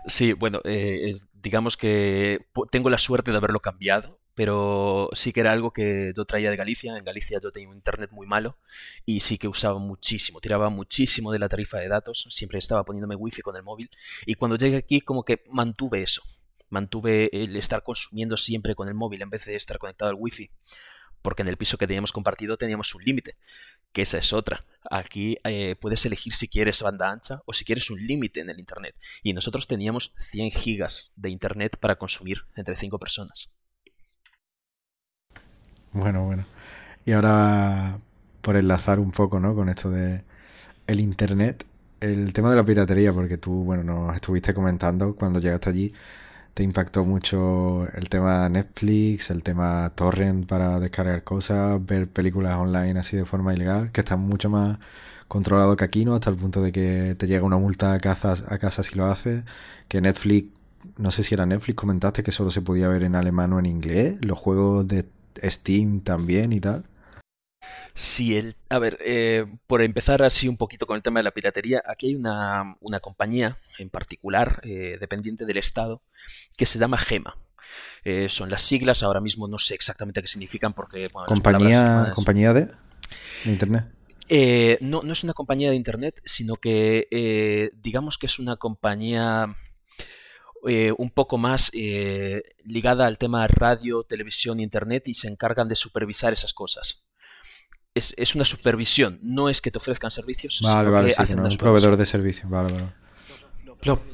[0.08, 5.52] Sí, bueno, eh, digamos que tengo la suerte de haberlo cambiado pero sí que era
[5.52, 6.96] algo que yo traía de Galicia.
[6.96, 8.60] En Galicia yo tenía un internet muy malo
[9.04, 13.16] y sí que usaba muchísimo, tiraba muchísimo de la tarifa de datos, siempre estaba poniéndome
[13.16, 13.90] wifi con el móvil
[14.28, 16.22] y cuando llegué aquí como que mantuve eso,
[16.70, 20.52] mantuve el estar consumiendo siempre con el móvil en vez de estar conectado al wifi.
[21.24, 23.38] Porque en el piso que teníamos compartido teníamos un límite,
[23.92, 24.68] que esa es otra.
[24.88, 28.60] Aquí eh, puedes elegir si quieres banda ancha o si quieres un límite en el
[28.60, 28.96] Internet.
[29.24, 33.52] Y nosotros teníamos 100 gigas de Internet para consumir entre 5 personas.
[35.98, 36.46] Bueno, bueno.
[37.06, 38.00] Y ahora,
[38.42, 39.56] por enlazar un poco, ¿no?
[39.56, 40.24] Con esto de
[40.88, 41.66] el internet,
[42.02, 45.94] el tema de la piratería, porque tú, bueno, nos estuviste comentando cuando llegaste allí,
[46.54, 53.00] te impactó mucho el tema Netflix, el tema torrent para descargar cosas, ver películas online
[53.00, 54.80] así de forma ilegal, que está mucho más
[55.28, 56.16] controlado que aquí, ¿no?
[56.16, 59.06] Hasta el punto de que te llega una multa a casa, a casa si lo
[59.08, 59.44] haces,
[59.88, 60.50] que Netflix,
[60.98, 63.66] no sé si era Netflix, comentaste que solo se podía ver en alemán o en
[63.68, 65.06] inglés, los juegos de
[65.44, 66.84] Steam también y tal.
[67.96, 71.32] Sí, el, a ver, eh, por empezar así un poquito con el tema de la
[71.32, 76.04] piratería, aquí hay una, compañía en particular, eh, dependiente del Estado,
[76.56, 77.38] que se llama GEMA.
[78.04, 81.08] Eh, son las siglas, ahora mismo no sé exactamente qué significan porque...
[81.26, 82.72] ¿Compañía, ¿Compañía de,
[83.46, 83.86] Internet?
[84.82, 89.56] no, no es una compañía de Internet, sino que digamos que es una compañía
[90.68, 95.76] eh, un poco más eh, ligada al tema radio, televisión, internet y se encargan de
[95.76, 97.06] supervisar esas cosas.
[97.94, 100.60] es, una supervisión, no es que te ofrezcan servicios.
[100.64, 103.08] Vale, vale, sí, no, un proveedor de servicios, vale, vale.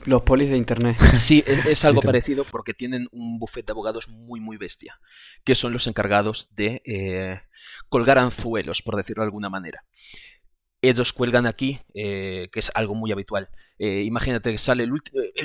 [0.05, 0.97] Los, polis de internet.
[1.17, 4.99] Sí, es, algo parecido porque tienen un bufete de abogados muy, muy bestia,
[5.43, 7.41] que son los encargados de eh,
[7.89, 9.85] colgar anzuelos, por decirlo de alguna manera.
[10.83, 13.49] Ellos cuelgan aquí, eh, que es algo muy habitual.
[13.79, 14.91] Eh, imagínate que sale el,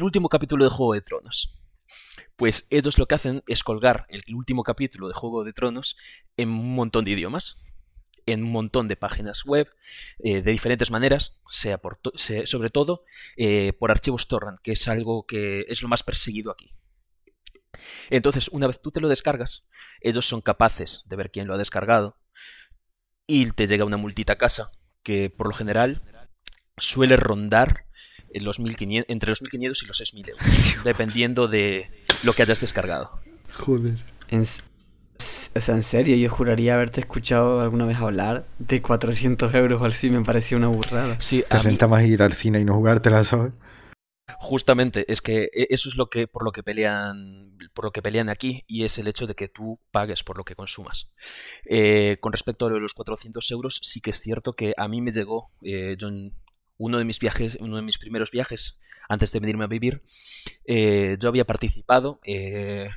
[0.03, 1.57] último capítulo de Juego de Tronos.
[2.35, 5.97] Pues ellos lo que hacen es colgar el último capítulo de Juego de Tronos
[6.37, 7.57] en un montón de idiomas
[8.27, 9.71] en un montón de páginas web
[10.19, 11.81] eh, de diferentes maneras, sea
[12.45, 13.05] sobre todo
[13.79, 16.75] por archivos torrent, que es algo que es lo más perseguido aquí.
[18.11, 19.67] Entonces, una vez tú te lo descargas,
[20.03, 22.19] ellos son capaces de ver quién lo ha descargado
[23.27, 24.73] y te llega una multita a casa
[25.09, 26.03] que por lo general
[26.77, 27.87] suele rondar
[28.31, 30.45] en los 1500, entre los 1500 y los 6000 euros,
[30.85, 31.91] dependiendo de
[32.25, 33.19] lo que hayas descargado.
[33.55, 33.97] Joder.
[34.31, 39.87] O sea, en serio, yo juraría haberte escuchado alguna vez hablar de 400 euros o
[39.87, 41.17] así, me parecía una burrada.
[41.21, 43.55] Sí, Te renta más ir al cine y no jugártela, ¿sabes?
[44.39, 48.03] Justamente, es que e, eso es lo que por lo que pelean por lo que
[48.03, 51.13] pelean aquí y es el hecho de que tú pagues por lo que consumas.
[51.65, 55.13] Eh, con respecto a los 400 euros, sí que es cierto que a mí me
[55.13, 55.97] llegó eh,
[56.77, 60.03] uno de mis viajes, uno de mis primeros viajes antes de venirme a vivir,
[60.67, 62.91] eh, yo había participado en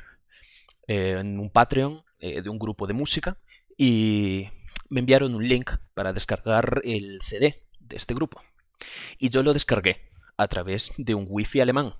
[1.39, 3.39] un Patreon eh, de un grupo de música
[3.76, 4.48] y
[4.89, 8.41] me enviaron un link para descargar el CD de este grupo.
[9.17, 11.93] Y yo lo descargué a través de un wifi alemán.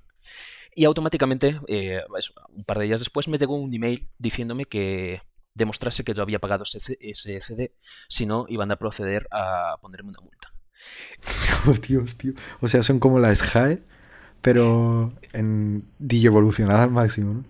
[0.76, 2.02] Y automáticamente, eh,
[2.50, 5.22] un par de días después, me llegó un email diciéndome que
[5.54, 6.98] demostrase que yo había pagado ese,
[7.42, 7.76] CD,
[8.08, 10.54] si no, iban a proceder a ponerme una multa.
[11.68, 12.34] Oh, Dios, tío.
[12.60, 13.84] O sea, son como las SGAE,
[14.42, 17.46] pero en evolucionada al máximo, ¿no?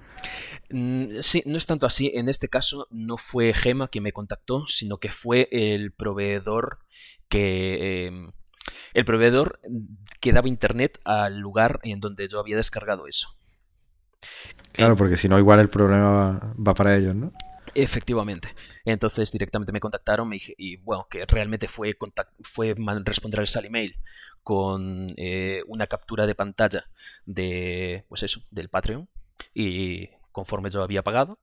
[0.69, 2.11] Mm, sí, no es tanto así.
[2.13, 6.79] En este caso no fue Gema quien me contactó, sino que fue el proveedor
[7.29, 8.07] que...
[8.07, 8.31] Em,
[8.93, 9.59] el proveedor
[10.19, 13.35] que daba internet al lugar en donde yo había descargado eso.
[14.71, 17.31] Claro, porque si no, igual el problema va, para ellos, ¿no?
[17.73, 18.53] Efectivamente.
[18.85, 21.97] Entonces directamente me contactaron y, bueno, que realmente fue,
[22.41, 23.95] fue responder al email
[24.43, 26.89] con eh, una captura de pantalla
[27.25, 29.07] de, pues eso, del Patreon
[29.53, 31.39] y conforme yo había pagado.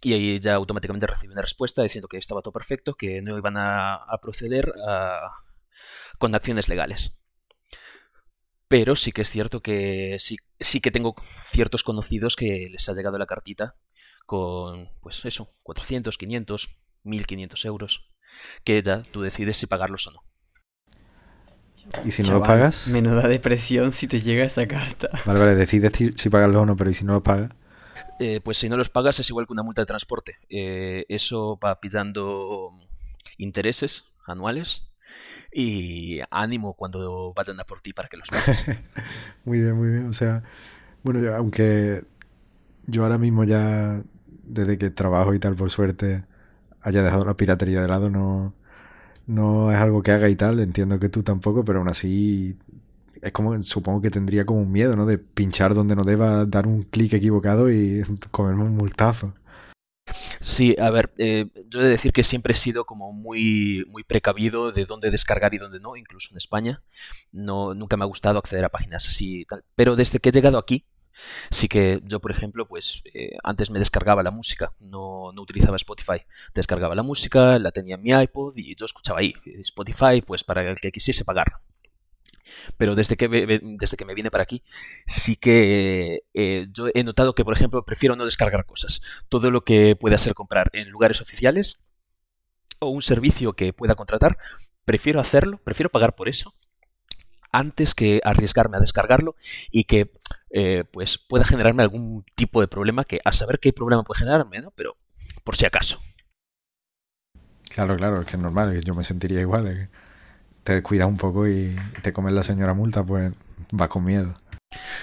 [0.00, 3.56] Y ahí ya automáticamente recibí una respuesta diciendo que estaba todo perfecto, que no iban
[3.56, 4.72] a, proceder
[6.18, 7.14] con acciones legales.
[8.68, 11.14] Pero sí que es cierto que sí, sí que tengo
[11.50, 13.76] ciertos conocidos que les ha llegado la cartita
[14.26, 18.10] con, pues eso, 400, 500, 1500 euros,
[18.64, 20.24] que ya tú decides si pagarlos o no.
[22.04, 22.88] ¿Y si no lo pagas?
[22.88, 25.08] Menuda depresión si te llega esa carta.
[25.24, 27.50] Vale, vale, decides si pagarlo o no, pero ¿y si no lo pagas?
[28.20, 30.38] Eh, pues si no los pagas es igual que una multa de transporte.
[30.50, 32.70] Eh, eso va pillando
[33.38, 34.87] intereses anuales
[35.52, 38.66] y ánimo cuando vayan a por ti para que los pagues.
[39.44, 40.06] muy bien, muy bien.
[40.06, 40.42] O sea,
[41.02, 42.04] bueno, aunque
[42.86, 44.02] yo ahora mismo ya,
[44.44, 46.24] desde que trabajo y tal, por suerte,
[46.82, 48.54] haya dejado la piratería de lado, no,
[49.26, 52.58] no es algo que haga y tal, entiendo que tú tampoco, pero aún así
[53.22, 55.06] es como, supongo que tendría como un miedo, ¿no?
[55.06, 59.34] De pinchar donde no deba, dar un clic equivocado y comerme un multazo.
[60.42, 64.04] Sí, a ver, eh, yo he de decir que siempre he sido como muy, muy
[64.04, 66.82] precavido de dónde descargar y dónde no, incluso en España.
[67.32, 69.64] No, nunca me ha gustado acceder a páginas así y tal.
[69.74, 70.86] Pero desde que he llegado aquí,
[71.50, 75.76] sí que yo, por ejemplo, pues eh, antes me descargaba la música, no, no, utilizaba
[75.76, 76.22] Spotify.
[76.54, 79.34] Descargaba la música, la tenía en mi iPod y yo escuchaba ahí.
[79.60, 81.60] Spotify, pues para el que quisiese pagar.
[82.76, 84.62] Pero desde que, desde que me vine para aquí,
[85.06, 89.00] sí que eh, yo he notado que, por ejemplo, prefiero no descargar cosas.
[89.28, 91.78] Todo lo que pueda ser comprar en lugares oficiales
[92.78, 94.38] o un servicio que pueda contratar,
[94.84, 96.54] prefiero hacerlo, prefiero pagar por eso
[97.52, 99.36] antes que arriesgarme a descargarlo
[99.70, 100.12] y que
[100.50, 104.60] eh, pues pueda generarme algún tipo de problema que a saber qué problema puede generarme,
[104.60, 104.72] ¿no?
[104.72, 104.96] Pero
[105.44, 106.00] por si acaso.
[107.68, 109.66] Claro, claro, es que es normal, yo me sentiría igual.
[109.66, 109.88] ¿eh?
[110.64, 113.32] Te cuidas un poco y te comes la señora multa, pues
[113.78, 114.34] va con miedo.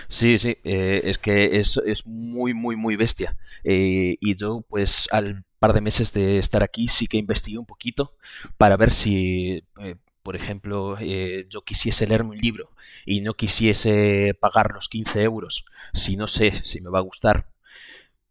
[0.07, 3.35] Sí, sí, eh, es que es, es, muy, muy, muy bestia.
[3.63, 7.65] Eh, y yo, pues, al par de meses de estar aquí, sí que investigué un
[7.65, 8.15] poquito
[8.57, 12.71] para ver si, eh, por ejemplo, yo quisiese leerme un libro
[13.05, 17.47] y no quisiese pagar los 15 euros, si no sé si me va a gustar,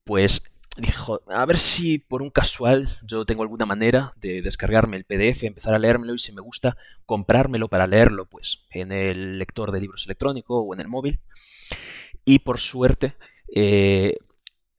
[0.04, 0.42] pues
[0.76, 5.44] dijo, a ver si por un casual yo tengo alguna manera de descargarme el PDF,
[5.44, 9.80] empezar a leérmelo y si me gusta comprármelo para leerlo, pues en el lector de
[9.80, 11.20] libros electrónico o en el móvil.
[12.24, 13.16] Y por suerte,
[13.54, 14.16] eh,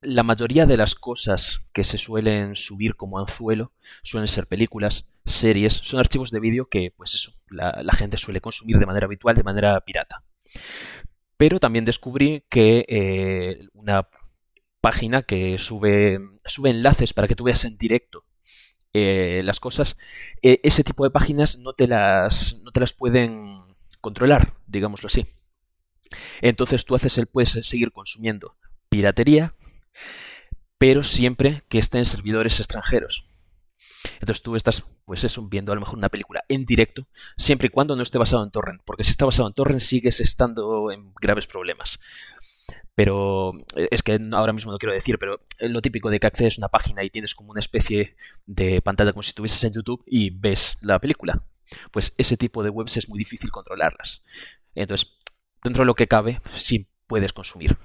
[0.02, 3.72] la mayoría de las cosas que se suelen subir como anzuelo
[4.04, 8.78] suelen ser películas, series, son archivos de vídeo que, pues eso, la, gente suele consumir
[8.78, 10.24] de manera habitual, de manera pirata.
[11.38, 14.08] Pero también descubrí que eh, una
[14.86, 18.24] página que sube, sube enlaces para que tú veas en directo
[18.94, 19.98] eh, las cosas,
[20.44, 23.58] eh, ese tipo de páginas no te, las, no te las pueden
[24.00, 25.26] controlar, digámoslo así.
[26.40, 29.56] Entonces tú haces el, puedes seguir consumiendo piratería,
[30.78, 33.28] pero siempre que esté en servidores extranjeros.
[34.20, 37.72] Entonces tú estás, pues eso, viendo a lo mejor una película en directo, siempre y
[37.72, 41.12] cuando no esté basado en torrent, porque si está basado en torrent sigues estando en
[41.20, 42.00] graves problemas.
[42.96, 46.58] Pero eh, es que ahora mismo no quiero decir, pero lo típico de que accedes
[46.58, 50.04] a una página y tienes como una especie de pantalla como si estuvieses en YouTube
[50.08, 51.44] y ves la película.
[51.92, 54.24] Pues ese tipo de webs es muy difícil controlarlas.
[54.76, 55.12] Entonces,
[55.64, 57.78] dentro de lo que cabe, sí puedes consumir.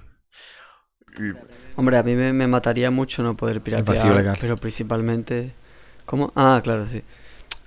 [1.75, 5.53] Hombre, a mí me, me mataría mucho no poder piratear, pero principalmente...
[6.05, 6.31] ¿Cómo?
[6.35, 7.03] Ah, claro, sí.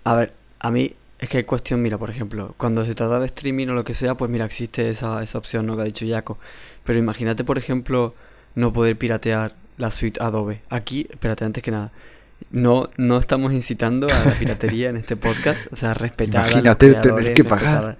[0.04, 3.26] A ver, a mí es que hay cuestión, mira, por ejemplo, cuando se trata de
[3.26, 5.76] streaming o lo que sea, pues mira, existe esa, esa opción, ¿no?
[5.76, 6.38] Que ha dicho Jaco.
[6.84, 8.14] Pero imagínate, por ejemplo,
[8.54, 10.62] no poder piratear la suite Adobe.
[10.70, 11.92] Aquí, espérate, antes que nada,
[12.50, 15.72] no, no estamos incitando a la piratería en este podcast.
[15.72, 17.96] O sea, respetar Imagínate tener que pagar.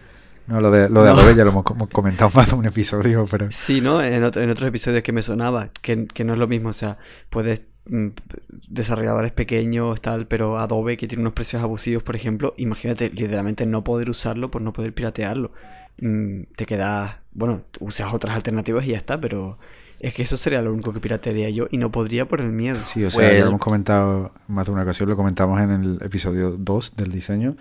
[0.46, 3.46] No, lo de, lo de Adobe ya lo hemos comentado más de un episodio, pero...
[3.50, 4.02] Sí, ¿no?
[4.02, 6.98] En, en otros episodios que me sonaba, que, que no es lo mismo, o sea,
[7.30, 13.66] puedes desarrolladores pequeños, tal, pero Adobe que tiene unos precios abusivos, por ejemplo, imagínate literalmente
[13.66, 15.52] no poder usarlo por no poder piratearlo.
[16.00, 19.58] Mm, te quedas, bueno, usas otras alternativas y ya está, pero
[20.00, 22.80] es que eso sería lo único que piratearía yo y no podría por el miedo.
[22.84, 25.98] Sí, o sea, ya lo hemos comentado más de una ocasión, lo comentamos en el
[26.02, 27.56] episodio 2 del diseño,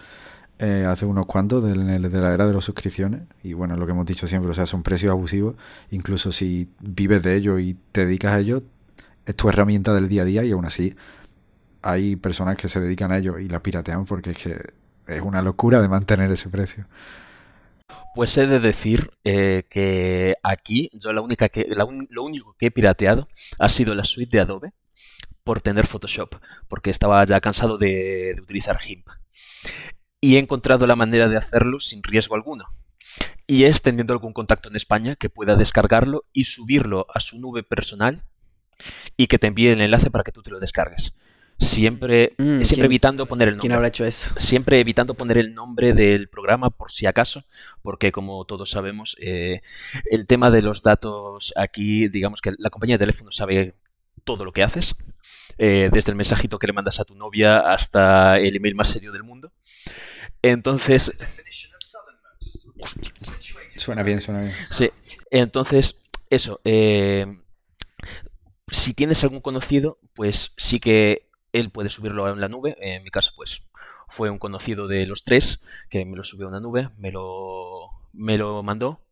[0.58, 3.92] eh, hace unos cuantos, de, de la era de las suscripciones, y bueno, lo que
[3.92, 5.56] hemos dicho siempre, o sea, son precios abusivos,
[5.92, 8.64] incluso si vives de ello y te dedicas a ello,
[9.26, 10.96] es tu herramienta del día a día y aún así
[11.82, 14.58] hay personas que se dedican a ello y la piratean porque es que
[15.08, 16.88] es una locura de mantener ese precio.
[18.16, 21.68] Pues he de decir eh, que aquí yo la única que,
[22.10, 23.28] lo único que he pirateado
[23.60, 24.74] ha sido la suite de Adobe
[25.44, 26.36] por tener Photoshop,
[26.70, 29.08] porque estaba ya cansado de, de utilizar GIMP.
[30.22, 32.66] Y he encontrado la manera de hacerlo sin riesgo alguno.
[33.46, 37.64] Y es teniendo algún contacto en España que pueda descargarlo y subirlo a su nube
[37.64, 38.24] personal
[39.18, 41.14] y que te envíe el enlace para que tú te lo descargues.
[41.60, 43.76] Siempre, Mm, siempre ¿quién- evitando poner el ¿Quién nombre.
[43.76, 44.34] habrá hecho eso?
[44.40, 47.46] Siempre evitando poner el nombre del programa por si acaso,
[47.84, 49.62] porque como todos sabemos, eh,
[50.10, 53.76] el tema de los datos aquí, digamos que la compañía de teléfono sabe
[54.24, 54.96] todo lo que haces,
[55.58, 59.12] eh, desde el mensajito que le mandas a tu novia hasta el email más serio
[59.12, 59.52] del mundo.
[60.42, 61.14] Entonces,
[63.78, 64.54] Suena bien, suena bien.
[64.72, 64.90] Sí,
[65.32, 65.96] entonces,
[66.30, 66.62] eso.
[66.64, 67.26] eh,
[68.74, 72.76] si tienes algún conocido, pues sí que él puede subirlo en la nube.
[72.82, 73.64] En mi caso, pues
[74.08, 77.90] fue un conocido de los tres que me lo subió a una nube, me lo,
[78.12, 79.06] me lo mandó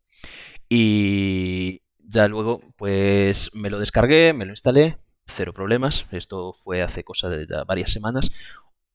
[0.68, 4.98] y ya luego, pues me lo descargué, me lo instalé,
[5.28, 6.08] cero problemas.
[6.12, 8.32] Esto fue hace cosa de ya varias semanas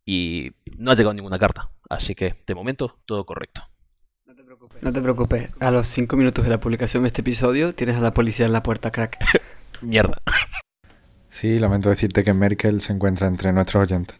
[0.04, 1.70] y no ha llegado ninguna carta.
[1.88, 3.62] Así que, de momento, todo correcto.
[4.82, 8.00] No te preocupes, a los 5 minutos de la publicación de este episodio tienes a
[8.00, 9.18] la policía en la puerta, crack.
[9.82, 10.22] Mierda.
[11.28, 14.16] Sí, lamento decirte que Merkel se encuentra entre nuestros oyentes.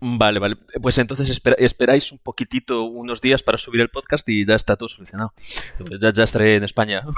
[0.00, 0.56] Vale, vale.
[0.80, 4.88] Pues entonces esperáis un poquitito, unos días para subir el podcast y ya está todo
[4.88, 5.32] solucionado.
[5.78, 7.02] Pues Ya, ya estaré en España.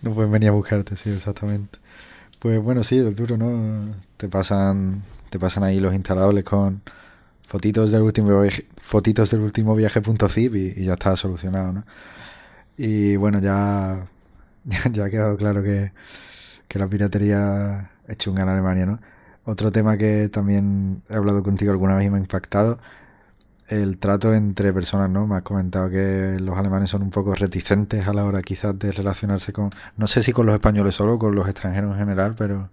[0.00, 1.78] No pueden venir a buscarte, sí, exactamente.
[2.38, 3.94] Pues bueno, sí, es duro, ¿no?
[4.16, 6.80] Te pasan, te pasan ahí los instalables con
[7.46, 11.84] fotitos del último viaje, fotitos del último viaje.zip y, y ya está solucionado, ¿no?
[12.78, 14.06] Y bueno, ya,
[14.92, 15.92] ya, ha quedado claro que,
[16.68, 19.00] que la piratería es chunga en Alemania, ¿no?
[19.44, 22.78] Otro tema que también he hablado contigo alguna vez y me ha impactado,
[23.68, 25.26] el trato entre personas, ¿no?
[25.26, 28.92] Me has comentado que los alemanes son un poco reticentes a la hora quizás de
[28.92, 32.70] relacionarse con, no sé si con los españoles solo con los extranjeros en general, pero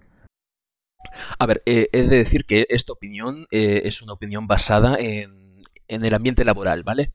[1.40, 5.47] A ver, eh, he de decir que esta opinión eh, es una opinión basada en,
[5.88, 7.12] en el ambiente laboral, ¿vale?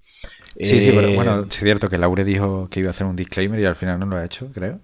[0.60, 3.16] sí, sí, pero Eh, bueno, es cierto que Laure dijo que iba a hacer un
[3.16, 4.80] disclaimer y al final no lo ha hecho, creo.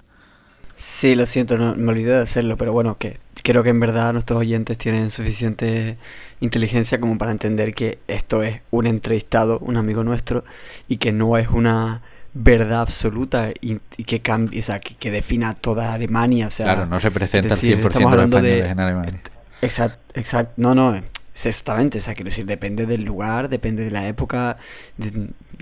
[0.76, 4.12] Sí, lo siento, no, me olvidé de hacerlo, pero bueno, que creo que en verdad
[4.12, 5.98] nuestros oyentes tienen suficiente
[6.40, 10.44] inteligencia como para entender que esto es un entrevistado, un amigo nuestro,
[10.86, 15.10] y que no es una verdad absoluta y, y que cambie, o sea, que, que
[15.10, 18.66] defina toda Alemania, o sea, claro, no representa decir, el 100% de los hablando de-
[18.66, 19.22] españoles en Alemania.
[19.60, 20.54] Exacto, exacto.
[20.58, 21.02] No, no.
[21.46, 24.58] Exactamente, o sea, quiero decir, depende del lugar, depende de la época.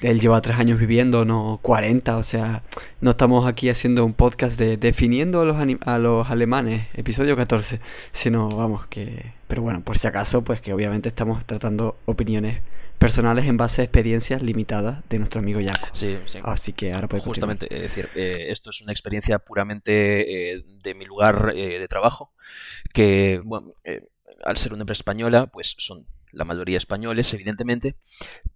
[0.02, 2.62] él lleva tres años viviendo, no 40, o sea,
[3.00, 7.80] no estamos aquí haciendo un podcast de definiendo a los, a los alemanes, episodio 14,
[8.12, 9.34] sino, vamos, que...
[9.48, 12.62] Pero bueno, por si acaso, pues que obviamente estamos tratando opiniones
[12.98, 15.88] personales en base a experiencias limitadas de nuestro amigo Jaco.
[15.92, 16.38] Sí, sí.
[16.42, 20.94] Así que ahora puedes Justamente, es decir, eh, esto es una experiencia puramente eh, de
[20.94, 22.32] mi lugar eh, de trabajo,
[22.92, 23.72] que, bueno,
[24.46, 27.96] al ser una empresa española, pues son la mayoría españoles, evidentemente,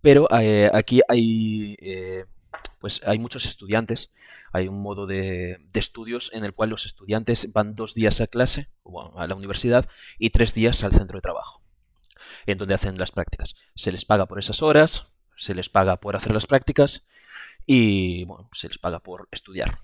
[0.01, 1.77] pero aquí hay,
[2.79, 4.13] pues hay muchos estudiantes,
[4.53, 8.27] hay un modo de, de, estudios en el cual los estudiantes van dos días a
[8.27, 9.89] clase, o a la universidad,
[10.19, 11.61] y tres días al centro de trabajo
[12.47, 13.55] en donde hacen las prácticas.
[13.75, 17.07] Se les paga por esas horas, se les paga por hacer las prácticas
[17.67, 19.81] y bueno, se les paga por estudiar.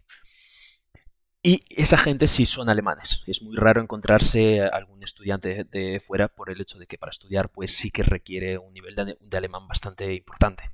[1.46, 3.22] Y esa gente sí son alemanes.
[3.28, 7.50] Es muy raro encontrarse algún estudiante de fuera por el hecho de que para estudiar
[7.50, 10.72] pues sí que requiere un nivel de, alemán bastante importante.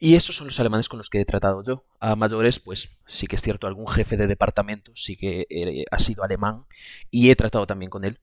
[0.00, 1.84] Y esos son los alemanes con los que he tratado yo.
[2.00, 6.00] A mayores, pues sí que es cierto, algún jefe de departamento sí que eh, ha
[6.00, 6.64] sido alemán
[7.08, 8.18] y he tratado también con él.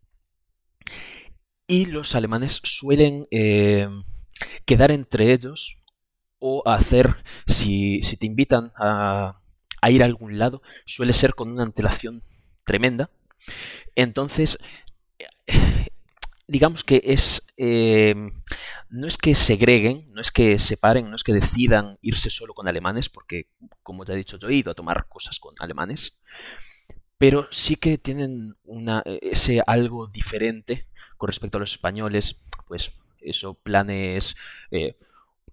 [1.65, 3.87] Y los alemanes suelen eh,
[4.65, 5.81] quedar entre ellos
[6.39, 9.39] o hacer, si, te invitan a,
[9.83, 12.23] ir a algún lado, suele ser con una antelación
[12.63, 13.09] tremenda.
[13.95, 14.59] Entonces,
[16.47, 18.15] digamos que es eh,
[18.89, 22.67] no es que segreguen, no es que separen, no es que decidan irse solo con
[22.67, 23.47] alemanes, porque
[23.83, 26.17] como te he dicho yo he ido a tomar cosas con alemanes,
[27.17, 33.55] pero sí que tienen una, ese algo diferente con respecto a los españoles, pues eso,
[33.55, 34.35] planes,
[34.71, 34.95] eh,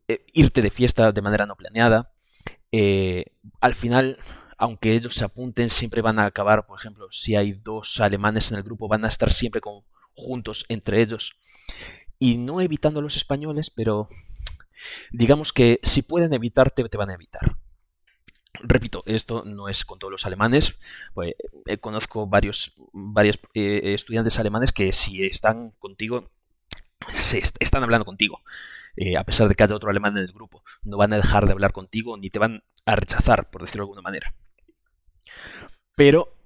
[0.08, 2.10] eh, irte de fiesta de manera no planeada.
[2.72, 3.26] Eh,
[3.60, 4.18] al final,
[4.58, 8.58] aunque ellos se apunten, siempre van a acabar, por ejemplo, si hay dos alemanes en
[8.58, 9.60] el grupo, van a estar siempre
[10.14, 11.36] juntos entre ellos.
[12.18, 14.08] Y no evitando a los españoles, pero
[15.12, 17.56] digamos que si pueden evitarte, te van a evitar.
[18.60, 20.78] Repito, esto no es con todos los alemanes.
[21.12, 21.34] Pues,
[21.66, 26.30] eh, conozco varios, varios eh, estudiantes alemanes que si están contigo,
[27.12, 28.42] se están hablando contigo.
[28.96, 30.62] Eh, a pesar de que haya otro alemán en el grupo.
[30.82, 33.86] No van a dejar de hablar contigo ni te van a rechazar, por decirlo de
[33.86, 34.34] alguna manera.
[35.96, 36.36] Pero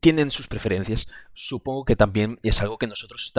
[0.00, 1.06] tienen sus preferencias.
[1.32, 3.32] Supongo que también es algo que nosotros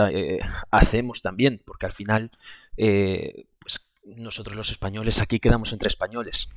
[0.70, 2.30] hacemos también, porque al final,
[2.76, 6.48] pues nosotros los españoles aquí quedamos entre españoles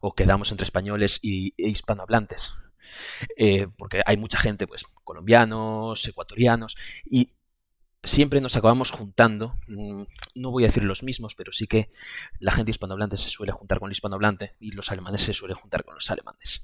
[0.00, 2.52] o quedamos entre españoles y, e hispanohablantes.
[3.36, 7.32] Eh, porque hay mucha gente, pues, colombianos, ecuatorianos, y
[8.06, 10.02] siempre nos acabamos juntando, mm,
[10.36, 11.90] no voy a decir los mismos, pero sí que
[12.38, 15.84] la gente hispanohablante se suele juntar con el hispanohablante y los alemanes se suelen juntar
[15.84, 16.62] con los alemanes.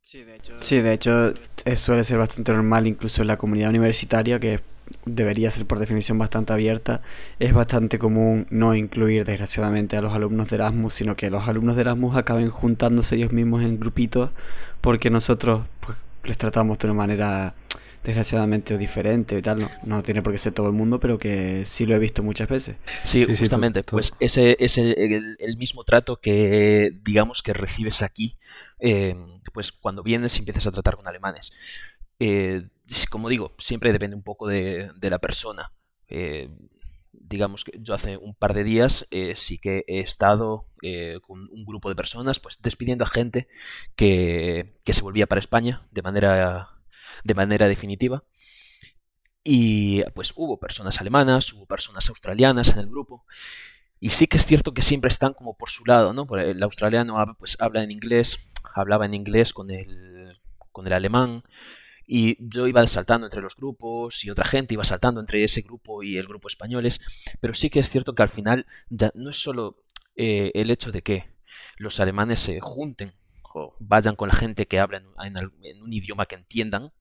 [0.00, 1.32] Sí, de hecho, sí, de hecho
[1.76, 4.60] suele ser bastante normal incluso en la comunidad universitaria que
[5.04, 7.02] debería ser por definición bastante abierta,
[7.38, 11.76] es bastante común no incluir desgraciadamente a los alumnos de Erasmus, sino que los alumnos
[11.76, 14.30] de Erasmus acaben juntándose ellos mismos en grupitos
[14.80, 17.54] porque nosotros pues, les tratamos de una manera
[18.04, 21.64] desgraciadamente diferente y tal, no, no tiene por qué ser todo el mundo, pero que
[21.64, 22.76] sí lo he visto muchas veces.
[23.04, 28.38] Sí, justamente, pues ese es el, mismo trato que digamos que recibes aquí,
[28.78, 29.14] eh,
[29.52, 31.52] pues cuando vienes y empiezas a tratar con alemanes.
[32.18, 32.68] Eh,
[33.10, 35.72] como digo, siempre depende un poco de, la persona.
[36.08, 36.50] Eh,
[37.30, 41.48] digamos que yo hace un par de días eh, sí que he estado eh, con
[41.50, 43.46] un grupo de personas, pues despidiendo a gente
[43.94, 46.79] que, se volvía para España de manera,
[47.24, 48.24] de manera definitiva.
[49.42, 53.24] Y pues hubo personas alemanas, hubo personas australianas en el grupo.
[53.98, 56.26] Y sí que es cierto que siempre están como por su lado, ¿no?
[56.36, 58.38] El australiano pues habla en inglés,
[58.74, 60.38] hablaba en inglés con el,
[60.72, 61.42] con el alemán,
[62.12, 66.02] y yo iba saltando entre los grupos y otra gente iba saltando entre ese grupo
[66.02, 67.00] y el grupo españoles,
[67.38, 69.84] pero sí que es cierto que al final ya no es solo
[70.16, 71.36] eh, el hecho de que
[71.76, 73.12] los alemanes se junten
[73.54, 76.92] o vayan con la gente que habla en, un idioma que entiendan,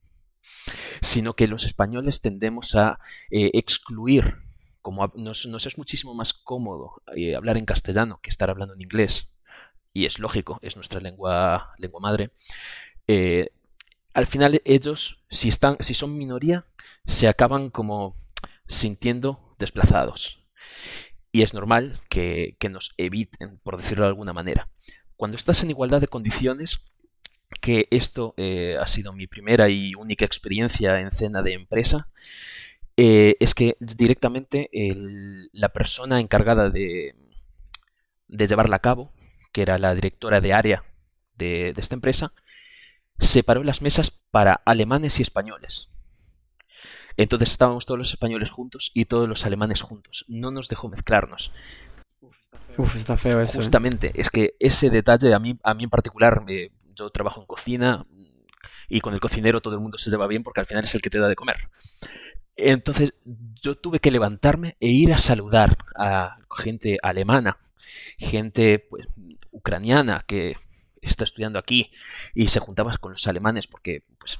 [1.01, 2.99] sino que los españoles tendemos a
[3.31, 4.35] eh, excluir,
[4.81, 9.33] como nos, es muchísimo más cómodo eh, hablar en castellano que estar hablando en inglés,
[9.93, 12.31] y es lógico, es nuestra lengua, lengua madre,
[14.13, 16.65] al final ellos, si, están, si son minoría,
[17.05, 18.13] se acaban como
[18.67, 20.45] sintiendo desplazados.
[21.31, 24.69] Y es normal que, nos eviten, por decirlo de alguna manera.
[25.15, 26.85] Cuando estás en igualdad de condiciones,
[27.61, 32.09] que esto eh, ha sido mi primera y única experiencia en cena de empresa,
[32.97, 34.69] eh, es que directamente
[35.53, 37.15] la persona encargada de,
[38.27, 39.13] de llevarla a cabo,
[39.51, 40.83] que era la directora de área
[41.35, 42.33] de esta empresa,
[43.19, 45.89] separó las mesas para alemanes y españoles.
[47.17, 50.23] Entonces estábamos todos los españoles juntos y todos los alemanes juntos.
[50.29, 51.51] No nos dejó mezclarnos.
[52.77, 53.59] Uf, está feo eso.
[53.59, 53.61] ¿eh?
[53.61, 57.47] Justamente, es que ese detalle a mí, a mí en particular, eh, yo trabajo en
[57.47, 58.05] cocina
[58.87, 61.01] y con el cocinero todo el mundo se lleva bien porque al final es el
[61.01, 61.69] que te da de comer.
[62.55, 63.13] Entonces
[63.61, 67.57] yo tuve que levantarme e ir a saludar a gente alemana,
[68.17, 69.07] gente pues,
[69.51, 70.57] ucraniana que
[71.01, 71.91] está estudiando aquí
[72.33, 74.39] y se juntaba con los alemanes porque, pues,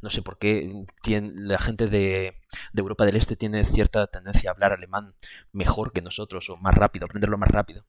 [0.00, 2.40] no sé por qué tiene, la gente de,
[2.72, 5.14] de, Europa del Este tiene cierta tendencia a hablar alemán
[5.52, 7.84] mejor que nosotros o más rápido, aprenderlo más rápido.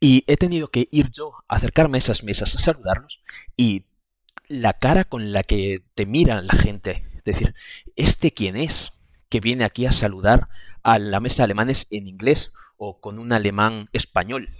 [0.00, 3.22] Y he tenido que ir yo a acercarme a esas mesas a saludarlos
[3.56, 3.84] y
[4.48, 7.54] la cara con la que te miran la gente, es decir,
[7.96, 8.92] ¿este quién es?
[9.30, 10.48] que viene aquí a saludar
[10.82, 14.50] a la mesa de alemanes en inglés o con un alemán español.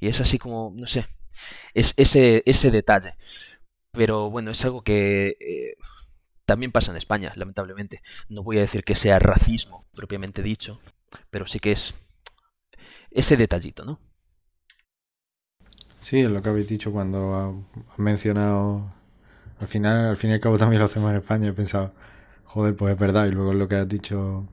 [0.00, 1.06] Y es así como, no sé,
[1.74, 3.14] es ese, ese detalle.
[3.92, 5.76] Pero bueno, es algo que eh,
[6.46, 8.02] también pasa en España, lamentablemente.
[8.28, 10.80] No voy a decir que sea racismo propiamente dicho,
[11.30, 11.94] pero sí que es
[13.14, 14.00] ese detallito, ¿no?
[16.00, 17.34] Sí, es lo que habéis dicho cuando
[17.90, 18.90] has mencionado.
[19.60, 21.48] Al final, al fin y al cabo también lo hacemos en España.
[21.48, 21.92] He pensado,
[22.44, 23.26] joder, pues es verdad.
[23.26, 24.46] Y luego lo que has dicho,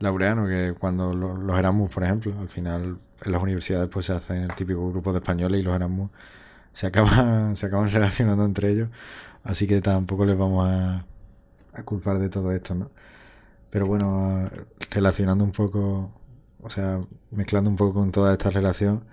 [0.00, 4.42] Laureano, que cuando los Erasmus, por ejemplo, al final en las universidades pues se hacen
[4.44, 6.10] el típico grupo de españoles y los Erasmus
[6.74, 8.90] se acaban, se acaban relacionando entre ellos.
[9.44, 11.06] Así que tampoco les vamos a,
[11.74, 12.90] a culpar de todo esto, ¿no?
[13.70, 14.48] Pero bueno,
[14.90, 16.12] relacionando un poco,
[16.60, 17.00] o sea,
[17.30, 19.04] mezclando un poco con toda esta relación,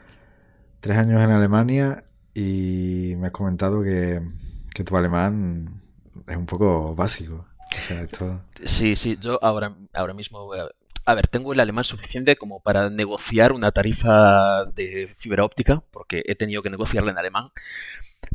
[0.80, 4.22] tres años en Alemania y me has comentado que,
[4.74, 5.82] que tu alemán
[6.28, 7.46] es un poco básico.
[7.78, 8.42] O sea, esto...
[8.66, 10.70] Sí, sí, yo ahora, ahora mismo a...
[11.08, 16.24] A ver, tengo el alemán suficiente como para negociar una tarifa de fibra óptica, porque
[16.26, 17.52] he tenido que negociarla en alemán.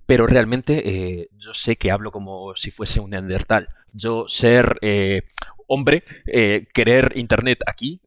[0.07, 3.71] Pero realmente eh, yo sé que hablo como si fuese un neandertal.
[3.93, 5.23] Yo ser eh,
[5.67, 8.03] hombre, eh, querer internet aquí,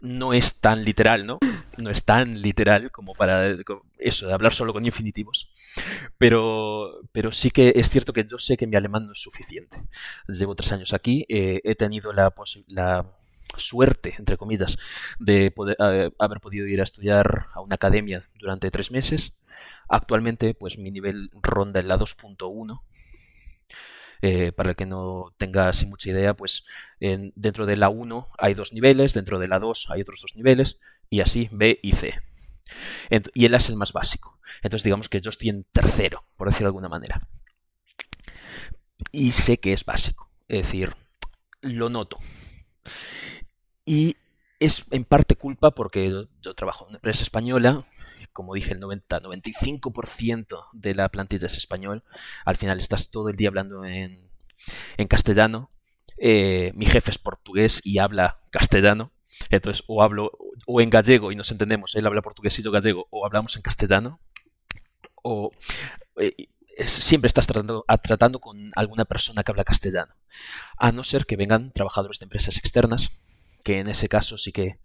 [0.00, 1.38] no es tan literal, ¿no?
[1.76, 3.56] No es tan literal como para
[3.98, 5.50] eso, de hablar solo con infinitivos.
[6.18, 9.82] Pero, pero sí que es cierto que yo sé que mi alemán no es suficiente.
[10.28, 12.32] Llevo tres años aquí, eh, he tenido la,
[12.66, 13.06] la,
[13.56, 14.78] suerte, entre comillas,
[15.18, 19.36] de poder, eh, haber podido ir a estudiar a una academia durante tres meses.
[19.88, 22.80] Actualmente, pues mi nivel ronda en la 2.1
[24.22, 26.64] eh, para el que no tenga así mucha idea, pues
[27.00, 30.36] en, dentro de la 1 hay dos niveles, dentro de la 2 hay otros dos
[30.36, 32.20] niveles, y así B y C.
[33.08, 34.38] Ent y él es el más básico.
[34.62, 37.26] Entonces digamos que yo estoy en tercero, por decirlo de alguna manera.
[39.12, 40.94] Y sé que es básico, es decir,
[41.62, 42.18] lo noto.
[43.86, 44.16] Y
[44.60, 47.84] es en parte culpa porque yo trabajo en una empresa española,
[48.40, 52.04] como dije, el 90-95% de la plantilla es español.
[52.46, 54.30] Al final estás todo el día hablando en,
[55.08, 55.70] castellano.
[56.16, 59.12] Eh, mi jefe es portugués y habla castellano.
[59.50, 60.32] Entonces, o hablo
[60.66, 63.62] o en gallego y nos entendemos, él habla portugués y yo gallego, o hablamos en
[63.62, 64.20] castellano,
[65.22, 65.50] o
[66.16, 66.34] eh,
[66.86, 70.14] siempre estás tratando con alguna persona que habla castellano.
[70.78, 73.22] A no ser que vengan trabajadores de empresas externas,
[73.64, 74.80] que en ese caso sí que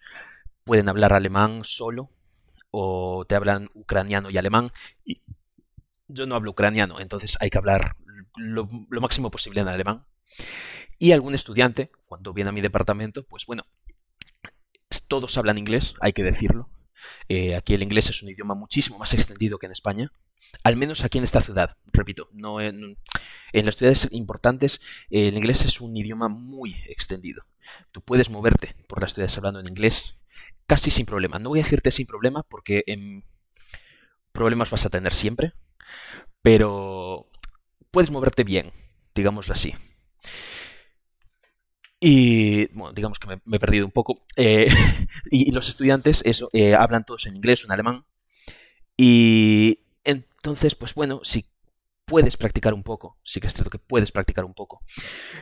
[0.66, 2.10] pueden hablar alemán solo
[2.78, 4.70] o te hablan ucraniano y alemán.
[5.06, 5.22] Y
[6.08, 7.96] yo no hablo ucraniano, entonces hay que hablar
[8.36, 10.06] lo, máximo posible en alemán.
[11.00, 13.66] Y algún estudiante, cuando viene a mi departamento, pues bueno,
[15.08, 16.70] todos hablan inglés, hay que decirlo.
[17.30, 20.12] Eh, aquí el inglés es un idioma muchísimo más extendido que en España.
[20.64, 22.98] Al menos aquí en esta ciudad, repito, no en,
[23.54, 27.46] en las ciudades importantes eh, el inglés es un idioma muy extendido.
[27.92, 30.25] Tú puedes moverte por las ciudades hablando en inglés
[30.68, 31.40] casi sin problema.
[31.40, 33.24] No voy a decirte sin problema porque en
[34.32, 35.54] problemas vas a tener siempre,
[36.42, 37.30] pero
[37.92, 38.72] puedes moverte bien,
[39.14, 39.74] digámoslo así.
[42.00, 44.26] Y bueno, digamos que me, he perdido un poco.
[44.36, 44.68] Eh,
[45.32, 48.06] y, y, los estudiantes, eso, eh, hablan todos en inglés o en alemán.
[48.98, 51.46] Y entonces, pues bueno, si
[52.06, 54.82] puedes practicar un poco, sí que es cierto que puedes practicar un poco.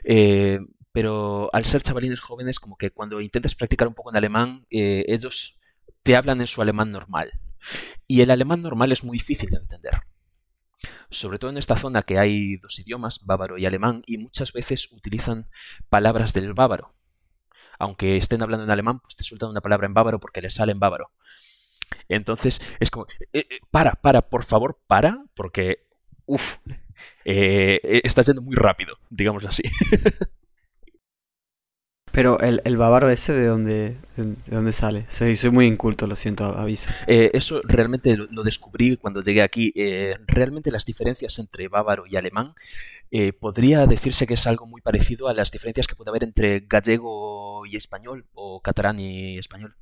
[0.03, 0.59] Eh,
[0.93, 5.03] pero al ser chavalines jóvenes, como que cuando intentas practicar un poco en alemán, eh,
[5.07, 5.59] ellos
[6.03, 7.41] te hablan en su alemán normal.
[8.07, 10.01] Y el alemán normal es muy difícil de entender.
[11.09, 14.91] Sobre todo en esta zona que hay dos idiomas, bávaro y alemán, y muchas veces
[14.91, 15.49] utilizan
[15.89, 16.93] palabras del bávaro.
[17.79, 20.73] Aunque estén hablando en alemán, pues te sueltan una palabra en bávaro porque les sale
[20.73, 21.09] en bávaro.
[22.07, 25.87] Entonces es como, eh, eh, para, para, por favor, para, porque,
[26.27, 26.57] uff,
[27.25, 29.63] estás yendo muy rápido, digamos así.
[32.13, 35.05] Pero el, el bávaro ese, ¿de dónde, de, dónde sale?
[35.09, 36.91] Soy, soy muy inculto, lo siento, aviso.
[37.07, 39.73] Eh, eso realmente lo, lo, descubrí cuando llegué aquí.
[39.75, 42.53] Eh, realmente las diferencias entre bávaro y alemán
[43.09, 46.59] eh, podría decirse que es algo muy parecido a las diferencias que puede haber entre
[46.69, 49.75] gallego y español o catalán y español.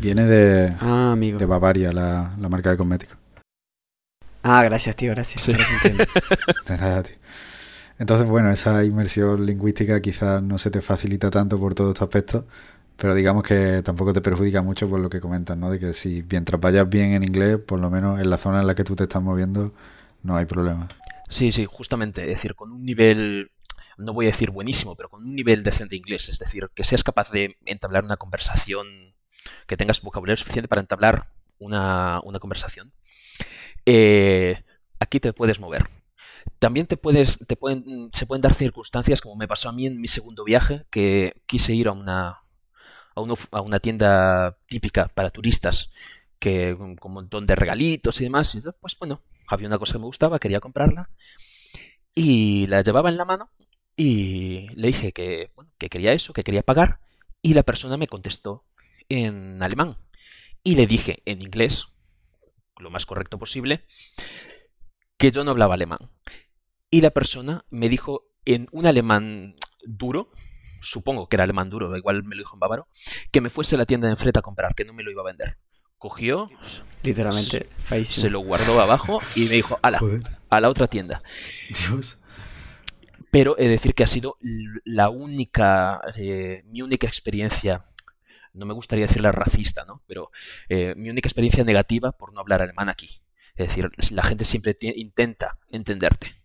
[0.00, 1.38] Viene de, ah, amigo.
[1.38, 3.16] de Bavaria, la, la marca de cosméticos.
[4.42, 5.42] Ah, gracias, tío, gracias.
[5.42, 5.52] Sí.
[6.66, 7.14] De nada, tío.
[8.02, 12.44] Entonces, bueno, esa inmersión lingüística quizás no se te facilita tanto por todos estos aspectos,
[12.96, 15.70] pero digamos que tampoco te perjudica mucho por lo que comentas, ¿no?
[15.70, 18.66] De que si mientras vayas bien en inglés, por lo menos en la zona en
[18.66, 19.72] la que tú te estás moviendo,
[20.24, 20.88] no hay problema.
[21.28, 23.52] Sí, sí, justamente, es decir, con un nivel,
[23.98, 26.82] no voy a decir buenísimo, pero con un nivel decente de inglés, es decir, que
[26.82, 29.14] seas capaz de entablar una conversación,
[29.68, 31.28] que tengas vocabulario suficiente para entablar
[31.60, 32.92] una, una conversación,
[33.86, 34.60] eh,
[34.98, 36.01] aquí te puedes mover.
[36.58, 40.00] También te puedes, te pueden, se pueden dar circunstancias, como me pasó a mí en
[40.00, 42.42] mi segundo viaje, que quise ir a una,
[43.14, 45.92] a, uno, a una tienda típica para turistas,
[46.38, 48.54] que con un montón de regalitos y demás.
[48.54, 51.10] Y pues bueno, había una cosa que me gustaba, quería comprarla.
[52.14, 53.50] Y la llevaba en la mano
[53.96, 57.00] y le dije que, que quería eso, que quería pagar.
[57.40, 58.64] Y la persona me contestó
[59.08, 59.96] en alemán.
[60.62, 61.86] Y le dije en inglés,
[62.78, 63.84] lo más correcto posible,
[65.22, 66.10] que yo no hablaba alemán.
[66.90, 69.54] Y la persona me dijo en un alemán
[69.84, 70.32] duro,
[70.80, 72.88] supongo que era alemán duro, igual me lo dijo en bávaro,
[73.30, 75.22] que me fuese a la tienda de enfrente a comprar, que no me lo iba
[75.22, 75.58] a vender.
[75.96, 76.50] Cogió,
[77.04, 77.68] literalmente,
[78.04, 80.22] se lo guardó abajo y me dijo, ala, Joder.
[80.50, 81.22] a la otra tienda.
[81.68, 82.18] Dios.
[83.30, 84.38] Pero he de decir que ha sido
[84.84, 87.86] la única, eh, mi única experiencia,
[88.54, 90.02] no me gustaría decirla racista, ¿no?
[90.08, 90.32] Pero
[90.68, 93.21] eh, mi única experiencia negativa por no hablar alemán aquí.
[93.56, 96.42] Es decir, la gente siempre intenta entenderte.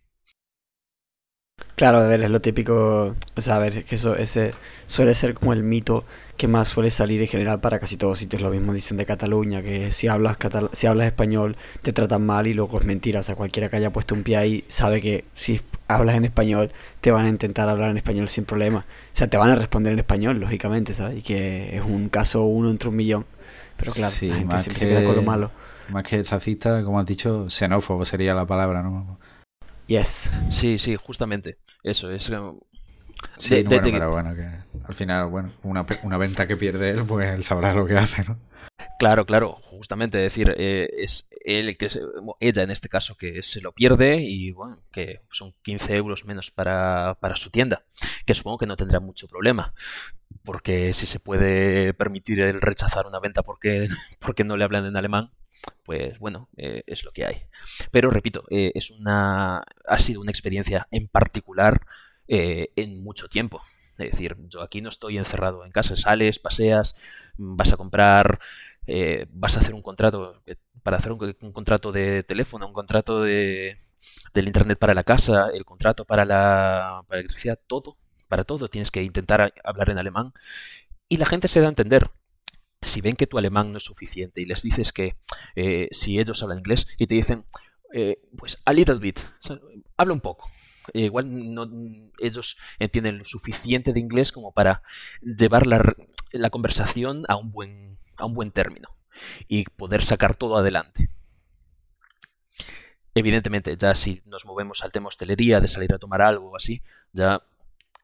[1.76, 4.52] Claro, a ver, es lo típico, o sea, a ver, es que eso ese
[4.88, 6.04] suele ser como el mito
[6.36, 8.42] que más suele salir en general para casi todos sitios.
[8.42, 12.48] Lo mismo dicen de Cataluña, que si hablas catal si hablas español te tratan mal
[12.48, 13.20] y luego es mentira.
[13.20, 16.72] O sea, cualquiera que haya puesto un pie ahí sabe que si hablas en español
[17.00, 18.80] te van a intentar hablar en español sin problema.
[19.12, 21.18] O sea, te van a responder en español, lógicamente, ¿sabes?
[21.18, 23.24] Y que es un caso uno entre un millón.
[23.76, 25.52] Pero claro, Sí, la gente siempre se queda con lo malo.
[25.90, 29.18] Más que racista, como has dicho, xenófobo sería la palabra, ¿no?
[29.86, 30.30] Yes.
[30.50, 31.58] Sí, sí, justamente.
[31.82, 32.30] Eso es.
[33.36, 34.48] Sí, de- bueno, de- pero bueno, que
[34.86, 37.96] al final, bueno, una, pe- una venta que pierde él, pues él sabrá lo que
[37.96, 38.38] hace, ¿no?
[38.98, 42.00] Claro, claro, justamente, es decir, eh, es él que se-
[42.40, 46.50] ella en este caso que se lo pierde y bueno, que son 15 euros menos
[46.50, 47.84] para, para su tienda,
[48.26, 49.72] que supongo que no tendrá mucho problema,
[50.44, 53.88] porque si se puede permitir el rechazar una venta porque,
[54.20, 55.30] porque no le hablan en alemán,
[55.84, 57.36] pues bueno, eh, es lo que hay.
[57.90, 61.80] Pero repito, eh, es una, ha sido una experiencia en particular
[62.28, 63.62] eh, en mucho tiempo.
[63.98, 66.96] Es decir, yo aquí no estoy encerrado en casa, sales, paseas,
[67.36, 68.38] vas a comprar,
[68.86, 70.42] eh, vas a hacer un contrato,
[70.82, 73.76] para hacer un, un contrato de teléfono, un contrato de,
[74.34, 77.96] del internet para la casa, el contrato para la, para electricidad, todo,
[78.28, 80.32] para todo tienes que intentar hablar en alemán
[81.08, 82.10] y la gente se da a entender.
[82.82, 85.16] Si ven que tu alemán no es suficiente y les dices que
[85.56, 87.44] eh, si ellos hablan inglés y te dicen,
[87.92, 89.20] eh, pues a little bit,
[89.96, 90.50] habla un poco.
[90.94, 91.68] Eh, igual no,
[92.18, 94.82] ellos entienden lo suficiente de inglés como para
[95.20, 95.94] llevar la,
[96.32, 98.88] la conversación a un buen, a un buen término
[99.48, 101.10] y poder sacar todo adelante.
[103.14, 106.82] Evidentemente, ya si nos movemos al tema hostelería, de salir a tomar algo o así,
[107.12, 107.42] ya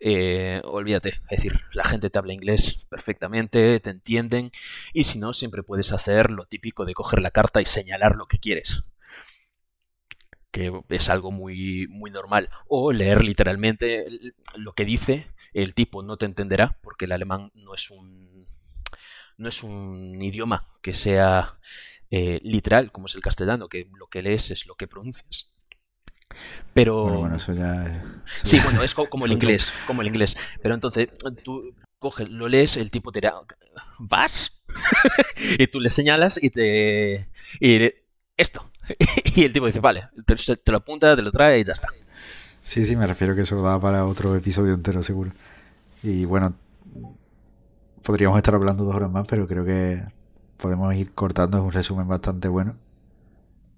[0.01, 1.11] eh, olvídate.
[1.31, 4.51] Es decir, la gente te habla inglés perfectamente, te entienden,
[4.93, 8.27] y si no, siempre puedes hacer lo típico de coger la carta y señalar lo
[8.27, 8.85] que quieres.
[10.51, 12.49] Que es algo muy, muy normal.
[12.69, 14.07] O leer literalmente
[14.57, 18.47] lo que dice, el tipo no te entenderá, porque el alemán no es un,
[19.37, 21.59] no es un idioma que sea
[22.11, 25.54] eh, literal, como es el castellano, que lo que lees es lo que pronuncias.
[26.73, 27.03] Pero.
[27.03, 27.99] Bueno, bueno, eso ya es...
[28.43, 30.37] Sí, bueno, es co- como el inglés, como el inglés.
[30.63, 31.09] Pero entonces
[31.43, 33.35] tú coges, lo lees, el tipo te dirá,
[33.99, 34.61] ¿vas?
[35.59, 37.29] y tú le señalas y te...
[37.61, 38.05] Y le-
[38.37, 38.71] esto.
[39.37, 41.89] y el tipo dice, vale, te, te lo apunta, te lo trae y ya está.
[42.63, 45.31] Sí, sí, me refiero que eso da para otro episodio entero, seguro.
[46.03, 46.55] Y bueno,
[48.03, 50.03] podríamos estar hablando dos horas más, pero creo que
[50.57, 51.59] podemos ir cortando.
[51.59, 52.77] Es un resumen bastante bueno.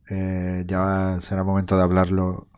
[0.09, 2.49] Eh, ya será momento de hablarlo,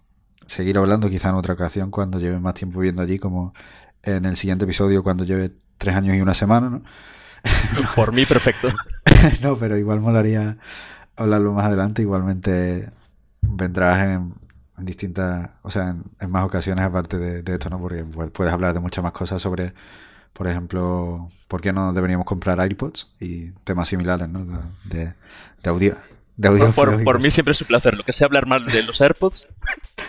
[0.47, 3.55] seguir hablando quizá en otra ocasión cuando lleve más tiempo viviendo allí, como
[4.03, 6.83] en el siguiente episodio cuando lleve tres años y una semana, ¿no?
[7.97, 8.69] Por mí, perfecto.
[9.43, 10.59] no, pero igual molaría
[11.17, 12.03] hablarlo más adelante.
[12.03, 12.91] Igualmente
[13.41, 14.35] vendrás en,
[14.79, 17.79] en distintas, o sea, en, en más ocasiones aparte de, de esto, ¿no?
[17.81, 19.75] Porque puedes hablar de muchas más cosas sobre
[20.33, 24.45] por ejemplo, ¿por qué no deberíamos comprar AirPods y temas similares, ¿no?
[24.85, 25.13] De,
[25.63, 25.97] de audio.
[26.39, 27.97] De audio por, por, mí siempre es un placer.
[27.97, 29.49] Lo que sea hablar mal de los AirPods.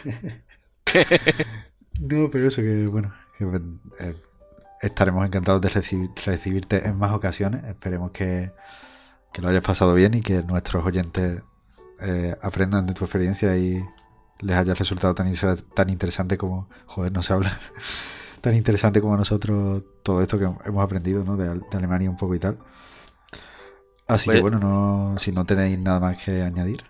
[1.99, 3.13] no, pero eso que, bueno,
[3.99, 4.15] eh,
[4.81, 7.63] estaremos encantados de recibirte en más ocasiones.
[7.65, 8.51] Esperemos que,
[9.33, 11.41] que, lo hayas pasado bien y que nuestros oyentes
[12.01, 13.83] eh, aprendan de tu experiencia y
[14.39, 15.33] les haya resultado tan,
[15.73, 17.59] tan interesante como, joder, no sé hablar,
[18.41, 21.35] tan interesante como nosotros todo esto que hemos aprendido ¿no?
[21.35, 22.55] de, Alemania un poco y tal.
[24.09, 26.83] Así que pues bueno, no, si no tenéis nada más que añadir.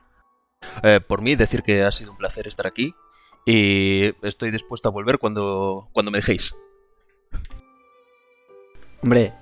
[0.83, 2.95] Eh, por mí, decir que ha sido un placer estar aquí
[3.45, 6.55] y estoy dispuesto a volver cuando, cuando me dejéis.
[9.03, 9.33] Hombre,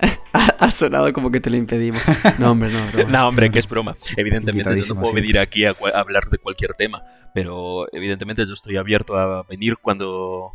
[0.32, 2.02] ha sonado como que te lo impedimos.
[2.40, 3.04] No, hombre, no.
[3.08, 3.96] No, hombre, que es broma.
[4.16, 8.76] Evidentemente yo no puedo venir aquí a, hablar de cualquier tema, pero evidentemente yo estoy
[8.76, 10.50] abierto a venir cuando,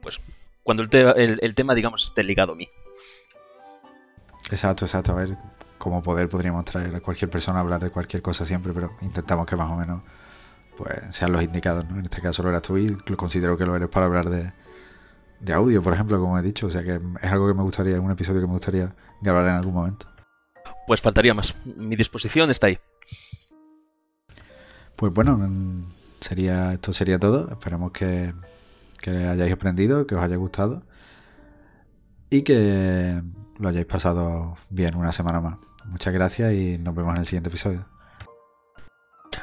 [0.00, 0.20] pues,
[0.62, 2.68] cuando el, el, tema, digamos, esté ligado a mí.
[4.52, 5.12] Exacto, exacto.
[5.12, 5.36] A ver,
[5.82, 9.46] como poder podríamos traer a cualquier persona a hablar de cualquier cosa siempre, pero intentamos
[9.46, 10.02] que más o menos
[10.76, 11.98] pues sean los indicados, ¿no?
[11.98, 14.52] En este caso lo eras tú y considero que lo eres para hablar de,
[15.40, 16.68] de audio, por ejemplo, como he dicho.
[16.68, 19.54] O sea que es algo que me gustaría, un episodio que me gustaría grabar en
[19.54, 20.06] algún momento.
[20.86, 21.52] Pues faltaría más.
[21.64, 22.78] Mi disposición está ahí.
[24.94, 25.36] Pues bueno,
[26.20, 27.50] sería, esto sería todo.
[27.50, 28.32] Esperemos que,
[29.00, 30.84] que hayáis aprendido, que os haya gustado
[32.30, 33.20] y que
[33.58, 35.71] lo hayáis pasado bien una semana más.
[35.84, 37.84] Muchas gracias y nos vemos en el siguiente episodio.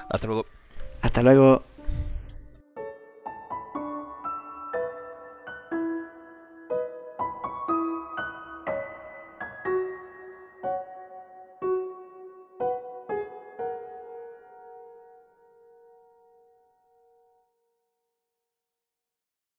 [0.10, 0.46] Hasta luego.
[1.02, 1.64] Hasta luego.